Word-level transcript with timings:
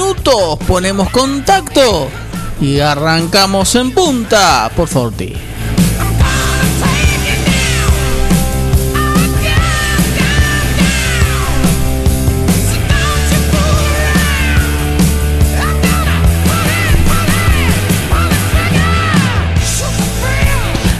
Minutos, 0.00 0.58
ponemos 0.66 1.10
contacto 1.10 2.08
y 2.58 2.80
arrancamos 2.80 3.74
en 3.74 3.92
punta 3.92 4.70
por 4.74 4.88
Forti. 4.88 5.34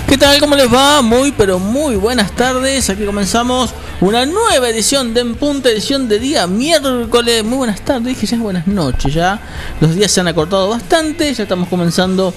¿Qué 0.06 0.18
tal? 0.18 0.38
¿Cómo 0.40 0.56
les 0.56 0.72
va? 0.72 1.00
Muy 1.00 1.32
pero 1.32 1.58
muy 1.58 1.96
buenas 1.96 2.32
tardes. 2.32 2.90
Aquí 2.90 3.06
comenzamos 3.06 3.72
una 4.00 4.24
nueva 4.24 4.70
edición 4.70 5.12
de 5.12 5.20
En 5.20 5.34
Punta, 5.34 5.68
edición 5.68 6.08
de 6.08 6.18
día 6.18 6.46
miércoles. 6.46 7.44
Muy 7.44 7.58
buenas 7.58 7.84
tardes, 7.84 8.06
dije 8.08 8.26
ya 8.26 8.36
es 8.36 8.42
buenas 8.42 8.66
noches 8.66 9.12
ya. 9.12 9.40
Los 9.80 9.94
días 9.94 10.10
se 10.10 10.20
han 10.20 10.28
acortado 10.28 10.68
bastante, 10.68 11.32
ya 11.34 11.42
estamos 11.42 11.68
comenzando 11.68 12.32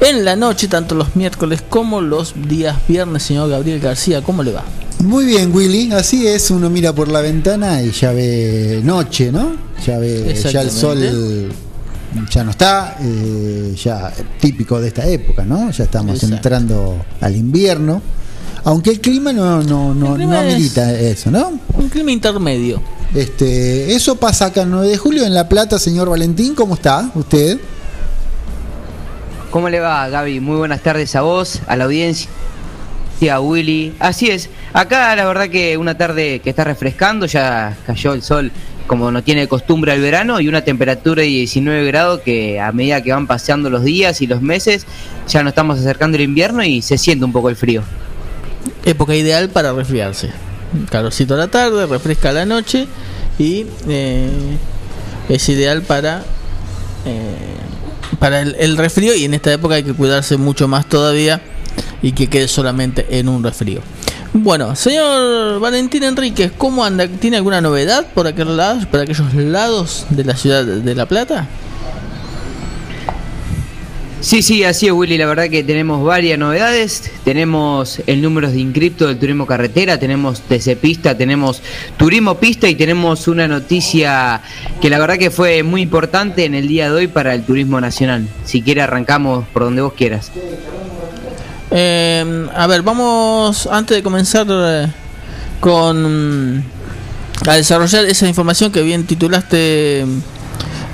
en 0.00 0.24
la 0.24 0.36
noche, 0.36 0.68
tanto 0.68 0.94
los 0.94 1.14
miércoles 1.14 1.62
como 1.68 2.00
los 2.00 2.34
días 2.48 2.76
viernes, 2.88 3.22
señor 3.22 3.50
Gabriel 3.50 3.78
García. 3.78 4.22
¿Cómo 4.22 4.42
le 4.42 4.52
va? 4.52 4.64
Muy 5.00 5.26
bien, 5.26 5.54
Willy, 5.54 5.92
así 5.92 6.26
es, 6.26 6.50
uno 6.50 6.70
mira 6.70 6.94
por 6.94 7.08
la 7.08 7.20
ventana 7.20 7.82
y 7.82 7.90
ya 7.90 8.12
ve 8.12 8.80
noche, 8.82 9.30
¿no? 9.30 9.56
Ya 9.84 9.98
ve, 9.98 10.34
ya 10.34 10.62
el 10.62 10.70
sol 10.70 11.50
ya 12.30 12.44
no 12.44 12.50
está, 12.50 12.96
eh, 13.00 13.74
ya 13.82 14.12
típico 14.40 14.80
de 14.80 14.88
esta 14.88 15.06
época, 15.06 15.44
¿no? 15.44 15.70
Ya 15.70 15.84
estamos 15.84 16.14
Exacto. 16.14 16.36
entrando 16.36 17.04
al 17.20 17.36
invierno, 17.36 18.00
aunque 18.64 18.90
el 18.90 19.00
clima 19.00 19.32
no, 19.32 19.62
no, 19.62 19.94
no, 19.94 20.10
El 20.10 20.14
clima 20.16 20.34
no 20.34 20.40
es- 20.42 20.54
amerita 20.54 20.92
eso, 20.98 21.30
¿no? 21.30 21.52
Un 21.74 21.88
clima 21.88 22.10
intermedio. 22.12 22.80
Este, 23.14 23.94
eso 23.94 24.16
pasa 24.16 24.46
acá 24.46 24.62
el 24.62 24.70
9 24.70 24.88
de 24.88 24.96
julio 24.96 25.24
en 25.26 25.34
La 25.34 25.48
Plata, 25.48 25.78
señor 25.78 26.08
Valentín, 26.08 26.54
¿cómo 26.54 26.74
está 26.74 27.10
usted? 27.14 27.58
¿Cómo 29.50 29.68
le 29.68 29.80
va, 29.80 30.08
Gaby? 30.08 30.40
Muy 30.40 30.56
buenas 30.56 30.80
tardes 30.82 31.14
a 31.14 31.20
vos, 31.22 31.60
a 31.66 31.76
la 31.76 31.84
audiencia, 31.84 32.28
a 33.30 33.40
Willy. 33.40 33.94
Así 33.98 34.28
es, 34.30 34.48
acá 34.72 35.14
la 35.14 35.26
verdad 35.26 35.48
que 35.48 35.76
una 35.76 35.96
tarde 35.96 36.40
que 36.40 36.50
está 36.50 36.64
refrescando, 36.64 37.26
ya 37.26 37.76
cayó 37.86 38.14
el 38.14 38.22
sol 38.22 38.50
como 38.86 39.10
no 39.12 39.22
tiene 39.22 39.46
costumbre 39.46 39.92
al 39.92 40.00
verano 40.00 40.40
y 40.40 40.48
una 40.48 40.62
temperatura 40.62 41.22
de 41.22 41.28
19 41.28 41.84
grados 41.86 42.20
que 42.20 42.60
a 42.60 42.72
medida 42.72 43.00
que 43.02 43.12
van 43.12 43.26
paseando 43.26 43.70
los 43.70 43.84
días 43.84 44.20
y 44.22 44.26
los 44.26 44.42
meses 44.42 44.86
ya 45.28 45.42
nos 45.42 45.52
estamos 45.52 45.78
acercando 45.78 46.16
el 46.16 46.24
invierno 46.24 46.64
y 46.64 46.82
se 46.82 46.98
siente 46.98 47.24
un 47.24 47.32
poco 47.32 47.48
el 47.48 47.56
frío. 47.56 47.82
Época 48.84 49.14
ideal 49.14 49.48
para 49.48 49.72
resfriarse. 49.72 50.30
Calorcito 50.90 51.34
a 51.34 51.36
la 51.36 51.48
tarde, 51.48 51.86
refresca 51.86 52.30
a 52.30 52.32
la 52.32 52.46
noche 52.46 52.86
y 53.38 53.66
eh, 53.88 54.28
es 55.28 55.48
ideal 55.48 55.82
para 55.82 56.22
eh, 57.04 57.36
para 58.18 58.40
el, 58.40 58.56
el 58.58 58.76
resfrío 58.76 59.14
y 59.14 59.24
en 59.24 59.34
esta 59.34 59.52
época 59.52 59.74
hay 59.74 59.82
que 59.82 59.94
cuidarse 59.94 60.36
mucho 60.36 60.68
más 60.68 60.86
todavía 60.86 61.40
y 62.02 62.12
que 62.12 62.28
quede 62.28 62.48
solamente 62.48 63.06
en 63.18 63.28
un 63.28 63.42
resfrío. 63.42 63.80
Bueno, 64.34 64.74
señor 64.76 65.60
Valentín 65.60 66.04
Enríquez, 66.04 66.52
¿cómo 66.56 66.84
anda? 66.84 67.06
¿Tiene 67.06 67.36
alguna 67.36 67.60
novedad 67.60 68.06
por 68.14 68.26
aquel 68.26 68.56
lado, 68.56 68.80
por 68.90 69.00
aquellos 69.00 69.34
lados 69.34 70.06
de 70.08 70.24
la 70.24 70.36
ciudad 70.36 70.64
de 70.64 70.94
La 70.94 71.06
Plata? 71.06 71.46
Sí, 74.22 74.40
sí, 74.40 74.62
así 74.62 74.86
es 74.86 74.92
Willy, 74.92 75.18
la 75.18 75.26
verdad 75.26 75.50
que 75.50 75.64
tenemos 75.64 76.04
varias 76.04 76.38
novedades, 76.38 77.10
tenemos 77.24 78.00
el 78.06 78.22
número 78.22 78.48
de 78.48 78.60
inscripto 78.60 79.08
del 79.08 79.18
turismo 79.18 79.46
carretera, 79.46 79.98
tenemos 79.98 80.42
TC 80.42 80.76
Pista, 80.76 81.16
tenemos 81.18 81.60
turismo 81.96 82.36
pista 82.36 82.68
y 82.68 82.76
tenemos 82.76 83.26
una 83.26 83.48
noticia 83.48 84.40
que 84.80 84.88
la 84.88 85.00
verdad 85.00 85.18
que 85.18 85.32
fue 85.32 85.64
muy 85.64 85.82
importante 85.82 86.44
en 86.44 86.54
el 86.54 86.68
día 86.68 86.88
de 86.88 86.98
hoy 86.98 87.06
para 87.08 87.34
el 87.34 87.42
turismo 87.42 87.80
nacional. 87.80 88.28
Si 88.44 88.62
quiere 88.62 88.82
arrancamos 88.82 89.44
por 89.52 89.64
donde 89.64 89.82
vos 89.82 89.94
quieras. 89.94 90.30
Eh, 91.72 92.46
a 92.54 92.66
ver, 92.68 92.82
vamos 92.82 93.66
antes 93.66 93.96
de 93.96 94.02
comenzar 94.04 94.46
eh, 94.48 94.86
con 95.58 96.62
a 97.44 97.54
desarrollar 97.54 98.04
esa 98.04 98.28
información 98.28 98.70
que 98.70 98.82
bien 98.82 99.04
titulaste 99.04 100.04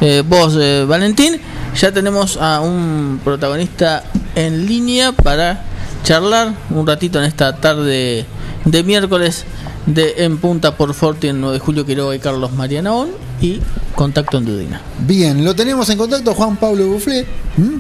eh, 0.01 0.23
vos, 0.27 0.57
eh, 0.59 0.85
Valentín. 0.89 1.41
Ya 1.81 1.93
tenemos 1.93 2.37
a 2.39 2.61
un 2.61 3.21
protagonista 3.23 4.03
en 4.35 4.67
línea 4.67 5.13
para 5.13 5.63
charlar 6.03 6.53
un 6.71 6.85
ratito 6.85 7.21
en 7.21 7.25
esta 7.25 7.55
tarde 7.55 8.27
de 8.65 8.83
miércoles 8.83 9.45
de 9.87 10.25
En 10.25 10.39
Punta 10.39 10.77
por 10.77 10.93
Forti 10.93 11.29
en 11.29 11.41
9 11.41 11.55
de 11.55 11.61
julio 11.61 11.87
Quiroga 11.87 12.17
y 12.17 12.19
Carlos 12.19 12.53
Marianaón 12.53 13.11
y 13.41 13.61
Contacto 13.95 14.39
en 14.39 14.47
Dudina. 14.47 14.81
Bien, 15.07 15.45
lo 15.45 15.55
tenemos 15.55 15.89
en 15.91 15.99
contacto 15.99 16.35
Juan 16.35 16.57
Pablo 16.57 16.85
Bufflet, 16.89 17.29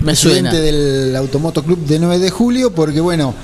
presidente 0.04 0.50
suena. 0.50 0.53
del 0.53 1.16
Automoto 1.16 1.64
Club 1.64 1.84
de 1.84 1.98
9 1.98 2.20
de 2.20 2.31
julio, 2.31 2.72
porque 2.72 3.00
bueno, 3.00 3.34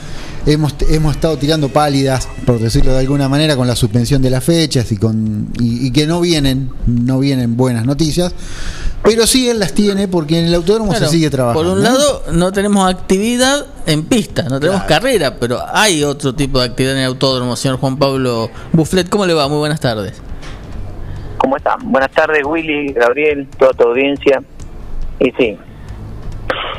hemos, 0.46 0.74
hemos 0.88 1.14
estado 1.16 1.36
tirando 1.36 1.68
pálidas, 1.68 2.28
por 2.46 2.58
decirlo 2.58 2.92
de 2.92 3.00
alguna 3.00 3.28
manera, 3.28 3.56
con 3.56 3.66
la 3.66 3.76
suspensión 3.76 4.22
de 4.22 4.30
las 4.30 4.44
fechas 4.44 4.90
y 4.92 4.96
con 4.96 5.48
y, 5.60 5.86
y 5.86 5.90
que 5.92 6.06
no 6.06 6.20
vienen, 6.20 6.70
no 6.86 7.18
vienen 7.18 7.56
buenas 7.56 7.84
noticias, 7.86 8.34
pero 9.02 9.26
sí 9.26 9.48
él 9.48 9.58
las 9.58 9.72
tiene 9.72 10.08
porque 10.08 10.38
en 10.38 10.46
el 10.46 10.54
autódromo 10.54 10.90
Claro, 10.90 11.06
se 11.06 11.12
sigue 11.12 11.30
trabajando. 11.30 11.62
Por 11.70 11.76
un 11.78 11.82
lado, 11.82 12.22
no 12.32 12.52
tenemos 12.52 12.88
actividad 12.88 13.66
en 13.86 14.04
pista, 14.04 14.44
no 14.44 14.60
tenemos 14.60 14.82
Claro. 14.84 15.02
carrera, 15.02 15.36
pero 15.38 15.58
hay 15.72 16.02
otro 16.04 16.34
tipo 16.34 16.58
de 16.58 16.66
actividad 16.66 16.94
en 16.94 17.00
el 17.00 17.06
autódromo, 17.06 17.56
señor 17.56 17.78
Juan 17.78 17.96
Pablo 17.98 18.50
Bufflet. 18.72 19.08
¿Cómo 19.08 19.26
le 19.26 19.34
va? 19.34 19.48
Muy 19.48 19.58
buenas 19.58 19.80
tardes. 19.80 20.20
¿Cómo 21.38 21.56
están? 21.58 21.78
Buenas 21.92 22.10
tardes, 22.12 22.42
Willy, 22.46 22.92
Gabriel, 22.94 23.46
toda 23.58 23.72
tu 23.74 23.84
audiencia. 23.84 24.42
Y 25.20 25.30
sí, 25.32 25.56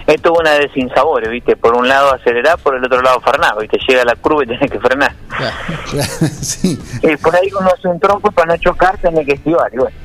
esto 0.08 0.34
es 0.34 0.40
una 0.40 0.52
de 0.53 0.69
sinsabores, 0.74 1.30
¿viste? 1.30 1.56
Por 1.56 1.75
un 1.75 1.88
lado 1.88 2.13
acelerar, 2.13 2.58
por 2.59 2.75
el 2.75 2.84
otro 2.86 3.02
lado 3.02 3.19
frenar, 3.22 3.58
¿viste? 3.59 3.78
Llega 3.88 4.03
la 4.06 4.16
curva 4.16 4.44
y 4.44 4.47
tenés 4.47 4.69
que 4.72 4.80
frenar. 4.80 5.13
Claro. 5.30 5.56
sí. 6.41 6.80
Y 7.03 7.18
por 7.18 7.36
ahí 7.36 7.50
uno 7.59 7.69
hace 7.75 7.88
un 7.88 8.00
tronco 8.00 8.31
para 8.31 8.53
no 8.53 8.58
chocar 8.62 8.97
tenés 9.00 9.25
que 9.25 9.34
esquivar. 9.34 9.72
Y 9.74 9.78
bueno. 9.78 9.96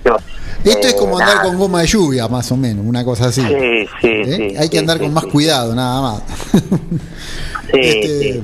Esto 0.65 0.87
es 0.89 0.95
Eh, 0.95 0.97
como 0.99 1.19
andar 1.19 1.37
nada. 1.37 1.49
con 1.49 1.59
goma 1.59 1.81
de 1.81 1.87
lluvia, 1.87 2.29
más 2.29 2.51
o 2.53 2.57
menos, 2.57 2.85
una 2.85 3.05
cosa 3.05 3.27
así. 3.27 3.41
Sí, 3.43 3.89
sí, 4.01 4.09
¿Eh? 4.09 4.25
sí. 4.51 4.57
Hay 4.59 4.69
que 4.69 4.77
sí, 4.77 4.79
andar 4.79 4.99
con 4.99 5.13
más 5.15 5.25
cuidado, 5.27 5.75
nada 5.75 6.01
más. 6.03 6.23
Sí, 7.73 7.79
Este. 7.79 8.43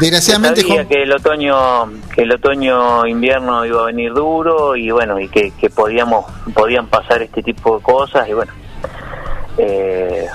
Desgraciadamente, 0.00 0.62
Se 0.62 0.66
sabía 0.66 0.84
que 0.86 1.02
el 1.02 1.12
otoño 1.12 1.88
que 2.14 2.22
el 2.22 2.32
otoño 2.32 3.06
invierno 3.06 3.64
iba 3.64 3.82
a 3.82 3.86
venir 3.86 4.12
duro 4.12 4.74
y 4.74 4.90
bueno 4.90 5.20
y 5.20 5.28
que, 5.28 5.52
que 5.52 5.70
podíamos 5.70 6.24
podían 6.54 6.88
pasar 6.88 7.22
este 7.22 7.42
tipo 7.44 7.76
de 7.76 7.82
cosas 7.84 8.28
y 8.28 8.32
bueno 8.32 8.50
eh, 9.62 10.26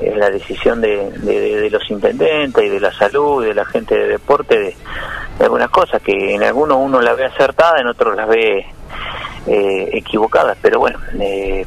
es 0.00 0.16
la 0.16 0.30
decisión 0.30 0.80
de, 0.80 1.10
de- 1.10 1.70
los 1.70 1.90
intendentes 1.90 2.64
y 2.64 2.68
de 2.68 2.80
la 2.80 2.92
salud 2.92 3.44
y 3.44 3.48
de 3.48 3.54
la 3.54 3.64
gente 3.64 3.94
de 3.96 4.06
deporte 4.08 4.58
de, 4.58 4.76
de 5.38 5.44
algunas 5.44 5.68
cosas 5.70 6.00
que 6.02 6.34
en 6.34 6.42
algunos 6.42 6.78
uno 6.78 7.00
la 7.00 7.14
ve 7.14 7.24
acertada 7.26 7.80
en 7.80 7.88
otros 7.88 8.14
las 8.16 8.28
ve 8.28 8.64
eh, 9.46 9.88
equivocadas 9.92 10.56
pero 10.62 10.78
bueno 10.80 10.98
eh, 11.20 11.64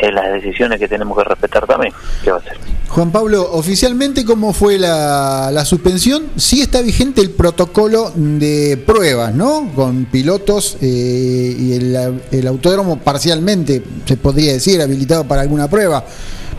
es 0.00 0.12
las 0.14 0.32
decisiones 0.32 0.78
que 0.78 0.88
tenemos 0.88 1.16
que 1.16 1.24
respetar 1.24 1.66
también 1.66 1.92
qué 2.24 2.30
va 2.32 2.38
a 2.38 2.42
ser 2.42 2.56
Juan 2.88 3.10
Pablo, 3.10 3.50
oficialmente, 3.52 4.22
¿cómo 4.24 4.52
fue 4.52 4.78
la, 4.78 5.50
la 5.50 5.64
suspensión? 5.64 6.24
Sí 6.36 6.60
está 6.60 6.82
vigente 6.82 7.22
el 7.22 7.30
protocolo 7.30 8.12
de 8.14 8.76
pruebas, 8.86 9.34
¿no? 9.34 9.70
Con 9.74 10.04
pilotos 10.04 10.76
eh, 10.82 11.56
y 11.58 11.72
el, 11.72 12.20
el 12.30 12.46
autódromo 12.46 12.98
parcialmente, 12.98 13.82
se 14.04 14.18
podría 14.18 14.52
decir, 14.52 14.82
habilitado 14.82 15.24
para 15.24 15.40
alguna 15.40 15.68
prueba. 15.70 16.04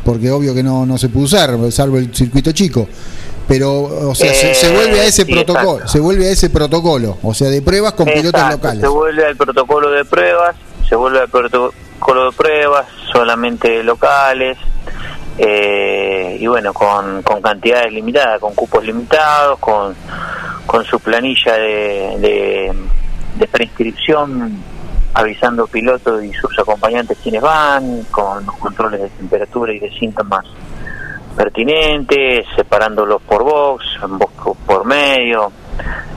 porque 0.04 0.31
obvio 0.31 0.56
que 0.56 0.64
no, 0.64 0.86
no 0.88 0.98
se 0.98 1.10
puede 1.10 1.26
usar, 1.26 1.58
salvo 1.72 1.98
el 2.00 2.14
circuito 2.16 2.52
chico. 2.52 2.88
Pero, 3.48 4.10
o 4.10 4.16
sea, 4.16 4.34
se, 4.34 4.56
se 4.56 4.68
Eh, 4.68 4.74
vuelve 4.74 5.02
a 5.02 5.06
ese 5.06 5.26
sí, 5.26 5.31
protocolo, 5.31 5.74
exacto. 5.74 5.92
se 5.92 6.00
vuelve 6.00 6.28
a 6.28 6.31
ese 6.31 6.50
protocolo, 6.50 7.18
o 7.22 7.34
sea, 7.34 7.50
de 7.50 7.62
pruebas 7.62 7.94
con 7.94 8.06
pilotos 8.08 8.42
locales. 8.50 8.81
Se 8.81 8.88
vuelve 8.88 9.26
al 9.26 9.36
protocolo 9.36 9.92
de 9.92 10.06
pruebas, 10.06 10.56
se 10.94 10.98
vuelve 10.98 11.22
al 11.22 11.28
protocolo 11.30 12.25
de 12.25 12.38
pruebas 12.38 12.86
solamente 13.12 13.84
locales 13.84 14.60
eh, 15.40 16.38
y 16.40 16.45
bueno, 16.45 16.72
con, 16.72 17.24
con 17.24 17.42
cantidades 17.42 17.92
limitadas, 17.92 18.40
con 18.40 18.54
cupos 18.54 18.86
limitados, 18.86 19.57
con, 19.57 19.95
con 20.68 20.86
su 20.86 21.00
planilla 21.00 21.54
de, 21.54 22.72
de, 23.40 23.48
preinscripción 23.48 24.56
avisando 25.16 25.66
pilotos 25.66 26.24
y 26.24 26.31
sus 26.34 26.60
acompañantes 26.60 27.18
quienes 27.24 27.42
van, 27.42 28.04
con 28.12 28.45
los 28.45 28.56
controles 28.57 29.01
de 29.01 29.10
temperatura 29.10 29.74
y 29.74 29.80
de 29.80 29.90
síntomas 29.98 30.45
pertinentes, 31.36 32.45
separándolos 32.56 33.19
por 33.24 33.44
box, 33.44 33.84
por 34.68 34.86
medio, 34.86 35.51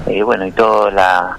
y 0.07 0.21
bueno, 0.21 0.45
y 0.45 0.53
todas 0.53 0.93
la, 0.93 1.39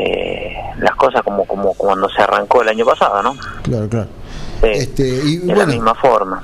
eh, 0.00 0.52
las 0.78 0.94
cosas 0.96 1.22
como, 1.22 1.44
como 1.44 1.74
cuando 1.74 2.08
se 2.08 2.22
arrancó 2.22 2.62
el 2.62 2.68
año 2.68 2.84
pasado, 2.84 3.22
¿no? 3.22 3.36
Claro, 3.62 3.88
claro. 3.88 4.08
Sí, 4.62 4.68
Este, 4.72 5.08
y 5.08 5.36
de 5.38 5.54
la 5.54 5.66
misma 5.66 5.94
forma. 5.94 6.42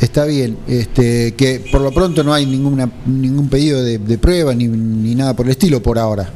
Está 0.00 0.24
bien, 0.24 0.58
este, 0.66 1.34
que 1.34 1.64
por 1.70 1.80
lo 1.80 1.92
pronto 1.92 2.24
no 2.24 2.34
hay 2.34 2.46
ninguna, 2.46 2.88
ningún 3.06 3.48
pedido 3.48 3.82
de, 3.82 3.98
de 3.98 4.18
prueba 4.18 4.52
ni, 4.54 4.66
ni 4.66 5.14
nada 5.14 5.34
por 5.34 5.46
el 5.46 5.52
estilo 5.52 5.80
por 5.82 5.98
ahora. 5.98 6.28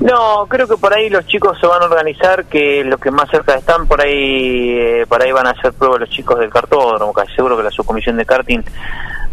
No, 0.00 0.46
creo 0.46 0.68
que 0.68 0.76
por 0.76 0.92
ahí 0.92 1.08
los 1.08 1.26
chicos 1.26 1.58
se 1.58 1.66
van 1.66 1.82
a 1.82 1.86
organizar, 1.86 2.44
que 2.44 2.84
los 2.84 3.00
que 3.00 3.10
más 3.10 3.30
cerca 3.30 3.54
están, 3.54 3.86
por 3.88 4.00
ahí 4.00 4.78
eh, 4.78 5.06
por 5.08 5.22
ahí 5.22 5.32
van 5.32 5.46
a 5.46 5.50
hacer 5.50 5.72
pruebas 5.72 6.00
los 6.00 6.10
chicos 6.10 6.38
del 6.38 6.50
cartódromo, 6.50 7.12
casi 7.12 7.34
seguro 7.34 7.56
que 7.56 7.62
la 7.62 7.70
subcomisión 7.70 8.16
de 8.16 8.26
karting 8.26 8.62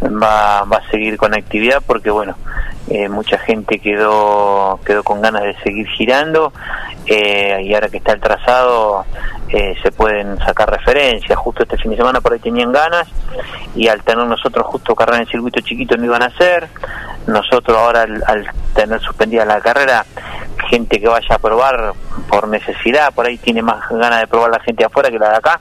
va, 0.03 0.59
a 0.59 0.89
seguir 0.89 1.17
con 1.17 1.33
actividad 1.33 1.81
porque 1.85 2.09
bueno, 2.09 2.35
eh, 2.89 3.09
mucha 3.09 3.37
gente 3.39 3.79
quedó 3.79 4.79
quedó 4.85 5.03
con 5.03 5.21
ganas 5.21 5.43
de 5.43 5.55
seguir 5.63 5.87
girando 5.87 6.51
eh, 7.05 7.61
y 7.63 7.73
ahora 7.73 7.89
que 7.89 7.97
está 7.97 8.13
el 8.13 8.19
trazado 8.19 9.05
eh, 9.49 9.75
se 9.83 9.91
pueden 9.91 10.37
sacar 10.39 10.69
referencias, 10.69 11.37
justo 11.37 11.63
este 11.63 11.77
fin 11.77 11.91
de 11.91 11.97
semana 11.97 12.21
por 12.21 12.33
ahí 12.33 12.39
tenían 12.39 12.71
ganas 12.71 13.07
y 13.75 13.87
al 13.87 14.01
tener 14.03 14.25
nosotros 14.25 14.65
justo 14.67 14.95
carrera 14.95 15.17
en 15.17 15.23
el 15.23 15.29
circuito 15.29 15.61
chiquito 15.61 15.95
no 15.97 16.05
iban 16.05 16.23
a 16.23 16.27
hacer, 16.27 16.67
nosotros 17.27 17.77
ahora 17.77 18.03
al 18.03 18.47
tener 18.73 18.99
suspendida 18.99 19.45
la 19.45 19.61
carrera, 19.61 20.05
gente 20.69 20.99
que 20.99 21.07
vaya 21.07 21.35
a 21.35 21.39
probar 21.39 21.93
por 22.29 22.47
necesidad, 22.47 23.13
por 23.13 23.25
ahí 23.27 23.37
tiene 23.37 23.61
más 23.61 23.87
ganas 23.89 24.21
de 24.21 24.27
probar 24.27 24.51
la 24.51 24.59
gente 24.59 24.83
de 24.83 24.85
afuera 24.87 25.09
que 25.09 25.19
la 25.19 25.29
de 25.29 25.35
acá 25.37 25.59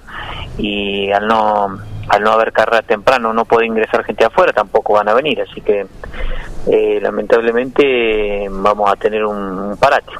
y 0.58 1.10
al 1.12 1.26
no 1.26 1.78
al 2.08 2.22
no 2.22 2.32
haber 2.32 2.52
carrera 2.52 2.82
temprano 2.82 3.32
no 3.32 3.44
puede 3.44 3.66
ingresar 3.66 4.04
gente 4.04 4.24
de 4.24 4.26
afuera, 4.28 4.52
tampoco 4.52 4.94
van 4.94 5.08
a 5.08 5.14
venir, 5.14 5.40
así 5.40 5.60
que 5.60 5.86
eh, 6.66 6.98
lamentablemente 7.00 8.48
vamos 8.50 8.90
a 8.90 8.96
tener 8.96 9.24
un, 9.24 9.36
un 9.36 9.76
parate. 9.76 10.12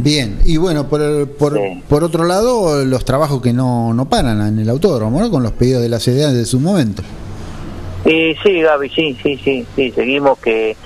Bien, 0.00 0.38
y 0.44 0.56
bueno, 0.58 0.88
por, 0.88 1.00
por, 1.36 1.54
Sí. 1.54 1.82
por 1.88 2.04
otro 2.04 2.24
lado, 2.24 2.84
los 2.84 3.04
trabajos 3.04 3.42
que 3.42 3.52
no, 3.52 3.92
no 3.94 4.04
paran 4.08 4.40
en 4.46 4.58
el 4.60 4.68
autódromo, 4.70 5.20
¿no? 5.20 5.28
Con 5.30 5.42
los 5.42 5.52
pedidos 5.52 5.82
de 5.82 5.88
la 5.88 5.98
CDA 5.98 6.28
desde 6.28 6.44
su 6.46 6.60
momento. 6.60 7.02
Y 8.04 8.36
sí, 8.36 8.60
Gaby, 8.62 8.88
sí, 8.90 9.18
sí, 9.20 9.36
sí, 9.42 9.66
sí, 9.74 9.90
seguimos 9.90 10.38
que 10.38 10.76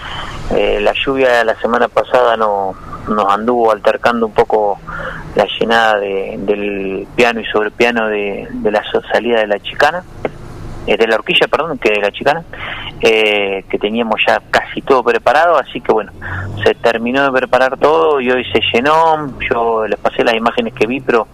eh, 0.50 0.81
la 0.81 0.94
lluvia 0.94 1.31
de 1.38 1.44
la 1.44 1.61
semana 1.61 1.88
pasada 1.88 2.38
no, 2.38 2.75
nos 3.08 3.32
anduvo 3.32 3.72
altercando 3.72 4.26
un 4.26 4.32
poco 4.32 4.78
la 5.34 5.46
llenada 5.58 5.99
de- 5.99 6.37
del 6.38 7.06
piano 7.16 7.40
y 7.40 7.44
sobre 7.46 7.70
piano 7.70 8.08
de, 8.08 8.49
de 8.50 8.70
la 8.70 8.82
salida 9.12 9.40
de 9.40 9.46
la 9.46 9.58
chicana, 9.60 10.02
eh, 10.87 10.96
de 10.96 11.06
la 11.06 11.14
horquilla, 11.16 11.46
perdón, 11.49 11.78
que 11.78 11.90
de 11.90 12.00
la 12.00 12.10
chicana, 12.10 12.43
eh, 13.00 13.64
que 13.69 13.78
teníamos 13.78 14.20
ya 14.26 14.40
casi 14.50 14.82
todo 14.82 15.02
preparado, 15.04 15.56
así 15.56 15.81
que 15.81 15.93
bueno, 15.93 16.12
se 16.64 16.75
terminó 16.75 17.25
de 17.25 17.32
preparar 17.32 17.76
todo 17.78 18.20
y 18.20 18.31
hoy 18.31 18.44
se 18.52 18.60
llenó, 18.72 19.32
yo 19.50 19.87
les 19.87 19.99
pasé 19.99 20.25
las 20.25 20.34
imágenes 20.34 20.75
que 20.75 20.87
vi, 20.87 21.00
pero 21.00 21.26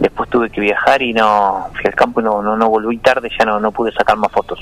después 0.00 0.28
tuve 0.28 0.50
que 0.50 0.60
viajar 0.60 1.00
y 1.02 1.12
no 1.12 1.68
fui 1.74 1.84
al 1.86 1.94
campo 1.94 2.20
y 2.20 2.24
no, 2.24 2.42
no, 2.42 2.56
no 2.56 2.68
volví 2.68 2.98
tarde, 2.98 3.30
ya 3.38 3.44
no, 3.44 3.60
no 3.60 3.70
pude 3.70 3.92
sacar 3.92 4.16
más 4.16 4.32
fotos. 4.32 4.58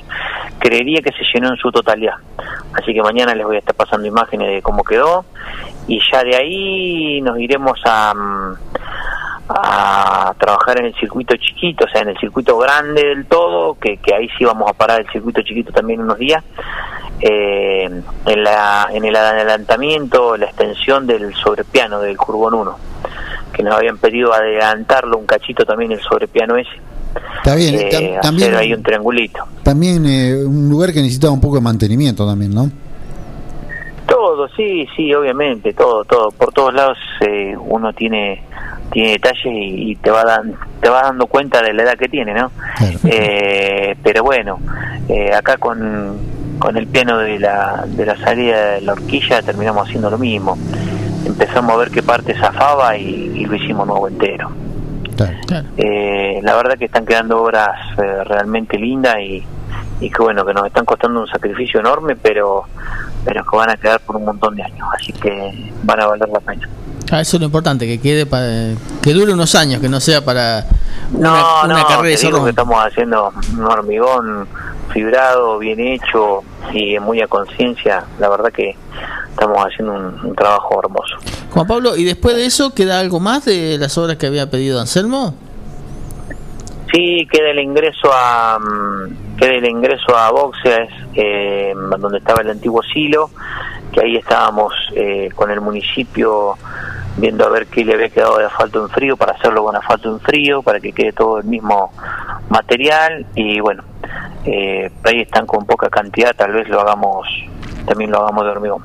Creería 0.58 1.00
que 1.00 1.12
se 1.12 1.24
llenó 1.32 1.48
en 1.48 1.56
su 1.56 1.70
totalidad, 1.70 2.16
así 2.74 2.92
que 2.92 3.02
mañana 3.02 3.34
les 3.34 3.46
voy 3.46 3.56
a 3.56 3.60
estar 3.60 3.74
pasando 3.74 4.06
imágenes 4.06 4.48
de 4.48 4.62
cómo 4.62 4.84
quedó 4.84 5.24
y 5.86 6.00
ya 6.12 6.22
de 6.22 6.36
ahí 6.36 7.20
nos 7.22 7.38
iremos 7.38 7.80
a... 7.86 8.12
mm, 8.14 8.54
a 9.50 10.34
trabajar 10.38 10.78
en 10.78 10.86
el 10.86 10.94
circuito 10.96 11.34
chiquito, 11.36 11.86
o 11.86 11.88
sea, 11.88 12.02
en 12.02 12.10
el 12.10 12.18
circuito 12.18 12.58
grande 12.58 13.02
del 13.02 13.26
todo, 13.26 13.78
que, 13.80 13.96
que 13.96 14.14
ahí 14.14 14.28
sí 14.36 14.44
vamos 14.44 14.68
a 14.68 14.74
parar 14.74 15.00
el 15.00 15.08
circuito 15.10 15.40
chiquito 15.40 15.72
también 15.72 16.02
unos 16.02 16.18
días, 16.18 16.44
eh, 17.20 17.88
en, 18.26 18.44
la, 18.44 18.88
en 18.92 19.04
el 19.04 19.16
adelantamiento, 19.16 20.36
la 20.36 20.46
extensión 20.46 21.06
del 21.06 21.34
sobrepiano 21.34 22.00
del 22.00 22.16
Curbón 22.16 22.54
1, 22.54 22.78
que 23.52 23.62
nos 23.62 23.74
habían 23.76 23.98
pedido 23.98 24.32
adelantarlo 24.32 25.18
un 25.18 25.26
cachito 25.26 25.64
también 25.64 25.92
el 25.92 26.00
sobrepiano 26.00 26.56
ese, 26.56 26.70
Está 27.38 27.54
bien, 27.54 27.74
eh, 27.74 27.88
tam- 27.90 28.20
también, 28.20 28.48
hacer 28.50 28.60
ahí 28.60 28.72
un 28.74 28.82
triangulito. 28.82 29.44
también 29.62 30.04
eh, 30.06 30.34
un 30.44 30.68
lugar 30.68 30.92
que 30.92 31.00
necesita 31.00 31.30
un 31.30 31.40
poco 31.40 31.56
de 31.56 31.62
mantenimiento 31.62 32.26
también, 32.26 32.54
¿no? 32.54 32.70
Todo, 34.06 34.48
sí, 34.56 34.86
sí, 34.96 35.12
obviamente, 35.14 35.72
todo, 35.74 36.04
todo. 36.04 36.30
Por 36.30 36.52
todos 36.52 36.72
lados 36.72 36.96
eh, 37.20 37.54
uno 37.58 37.92
tiene 37.92 38.42
tiene 38.90 39.10
detalles 39.12 39.44
y, 39.44 39.90
y 39.90 39.96
te 39.96 40.10
va 40.10 40.24
dan, 40.24 40.54
te 40.80 40.88
va 40.88 41.02
dando 41.02 41.26
cuenta 41.26 41.60
de 41.60 41.74
la 41.74 41.82
edad 41.82 41.98
que 41.98 42.08
tiene, 42.08 42.32
¿no? 42.32 42.50
Claro. 42.78 42.98
Eh, 43.04 43.94
pero 44.02 44.22
bueno, 44.24 44.58
eh, 45.10 45.30
acá 45.34 45.58
con, 45.58 46.16
con 46.58 46.74
el 46.78 46.86
piano 46.86 47.18
de 47.18 47.38
la, 47.38 47.84
de 47.86 48.06
la 48.06 48.16
salida 48.16 48.70
de 48.72 48.80
la 48.80 48.92
horquilla 48.92 49.42
terminamos 49.42 49.86
haciendo 49.86 50.08
lo 50.10 50.16
mismo. 50.16 50.56
Empezamos 51.24 51.72
a 51.72 51.76
ver 51.76 51.90
qué 51.90 52.02
parte 52.02 52.34
zafaba 52.34 52.96
y, 52.96 53.32
y 53.34 53.44
lo 53.44 53.54
hicimos 53.54 53.86
nuevo 53.86 54.08
entero. 54.08 54.50
Claro. 55.16 55.36
Claro. 55.46 55.68
Eh, 55.76 56.40
la 56.42 56.54
verdad 56.54 56.78
que 56.78 56.84
están 56.84 57.04
quedando 57.04 57.42
obras 57.42 57.70
eh, 57.98 58.24
realmente 58.24 58.78
lindas 58.78 59.16
y, 59.20 59.44
y 60.00 60.10
que 60.10 60.22
bueno, 60.22 60.44
que 60.44 60.54
nos 60.54 60.66
están 60.66 60.84
costando 60.84 61.20
un 61.20 61.26
sacrificio 61.26 61.80
enorme, 61.80 62.16
pero, 62.16 62.64
pero 63.24 63.44
que 63.44 63.56
van 63.56 63.70
a 63.70 63.76
quedar 63.76 64.00
por 64.00 64.16
un 64.16 64.24
montón 64.24 64.54
de 64.54 64.62
años, 64.62 64.88
así 64.94 65.12
que 65.12 65.72
van 65.82 66.00
a 66.00 66.06
valer 66.06 66.28
la 66.28 66.40
pena. 66.40 66.68
Ah, 67.10 67.20
eso 67.20 67.36
es 67.36 67.40
lo 67.40 67.46
importante, 67.46 67.86
que 67.86 67.98
quede 68.00 68.26
para, 68.26 68.74
que 69.02 69.12
dure 69.12 69.32
unos 69.32 69.54
años, 69.54 69.80
que 69.80 69.88
no 69.88 69.98
sea 69.98 70.24
para 70.24 70.66
una, 71.12 71.30
No, 71.30 71.64
una 71.64 71.78
no, 71.80 71.86
carrera 71.86 72.16
te 72.16 72.22
de 72.22 72.26
digo 72.30 72.44
que 72.44 72.50
estamos 72.50 72.84
haciendo 72.84 73.32
un 73.56 73.64
hormigón 73.64 74.46
fibrado, 74.92 75.58
bien 75.58 75.80
hecho 75.80 76.42
y 76.72 76.98
muy 76.98 77.20
a 77.20 77.26
conciencia. 77.26 78.04
La 78.18 78.28
verdad 78.28 78.52
que 78.52 78.76
estamos 79.38 79.58
haciendo 79.58 79.94
un, 79.94 80.26
un 80.26 80.34
trabajo 80.34 80.80
hermoso. 80.82 81.16
Juan 81.50 81.66
Pablo, 81.66 81.96
¿y 81.96 82.04
después 82.04 82.34
de 82.36 82.46
eso 82.46 82.74
queda 82.74 82.98
algo 82.98 83.20
más 83.20 83.44
de 83.44 83.78
las 83.78 83.96
obras 83.96 84.16
que 84.16 84.26
había 84.26 84.50
pedido 84.50 84.80
Anselmo? 84.80 85.34
Sí, 86.92 87.28
queda 87.30 87.50
el 87.50 87.58
ingreso 87.58 88.10
a 88.12 88.58
mm, 88.58 89.36
queda 89.36 89.54
el 89.54 89.66
ingreso 89.66 90.16
a 90.16 90.30
boxes 90.30 90.88
eh, 91.14 91.74
donde 91.98 92.18
estaba 92.18 92.42
el 92.42 92.50
antiguo 92.50 92.82
silo, 92.82 93.30
que 93.92 94.00
ahí 94.00 94.16
estábamos 94.16 94.72
eh, 94.94 95.28
con 95.34 95.50
el 95.50 95.60
municipio 95.60 96.56
viendo 97.18 97.44
a 97.44 97.48
ver 97.50 97.66
qué 97.66 97.84
le 97.84 97.94
había 97.94 98.08
quedado 98.08 98.38
de 98.38 98.46
asfalto 98.46 98.82
en 98.82 98.88
frío 98.88 99.16
para 99.16 99.32
hacerlo 99.32 99.64
con 99.64 99.76
asfalto 99.76 100.10
en 100.10 100.20
frío, 100.20 100.62
para 100.62 100.80
que 100.80 100.92
quede 100.92 101.12
todo 101.12 101.38
el 101.38 101.44
mismo 101.44 101.92
material 102.48 103.26
y 103.34 103.60
bueno, 103.60 103.82
eh, 104.44 104.90
ahí 105.04 105.20
están 105.20 105.46
con 105.46 105.66
poca 105.66 105.90
cantidad, 105.90 106.34
tal 106.34 106.52
vez 106.52 106.68
lo 106.68 106.80
hagamos 106.80 107.26
también 107.88 108.10
lo 108.10 108.18
hagamos 108.22 108.44
de 108.44 108.50
hormigón. 108.50 108.82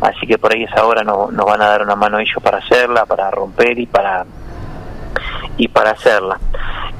Así 0.00 0.26
que 0.26 0.38
por 0.38 0.52
ahí 0.54 0.64
esa 0.64 0.84
hora 0.86 1.02
no- 1.02 1.30
nos 1.30 1.44
van 1.46 1.60
a 1.60 1.68
dar 1.68 1.82
una 1.82 1.96
mano 1.96 2.18
ellos 2.18 2.42
para 2.42 2.58
hacerla, 2.58 3.04
para 3.06 3.30
romper 3.30 3.78
y 3.78 3.86
para 3.86 4.24
y 5.56 5.68
para 5.68 5.90
hacerla. 5.90 6.38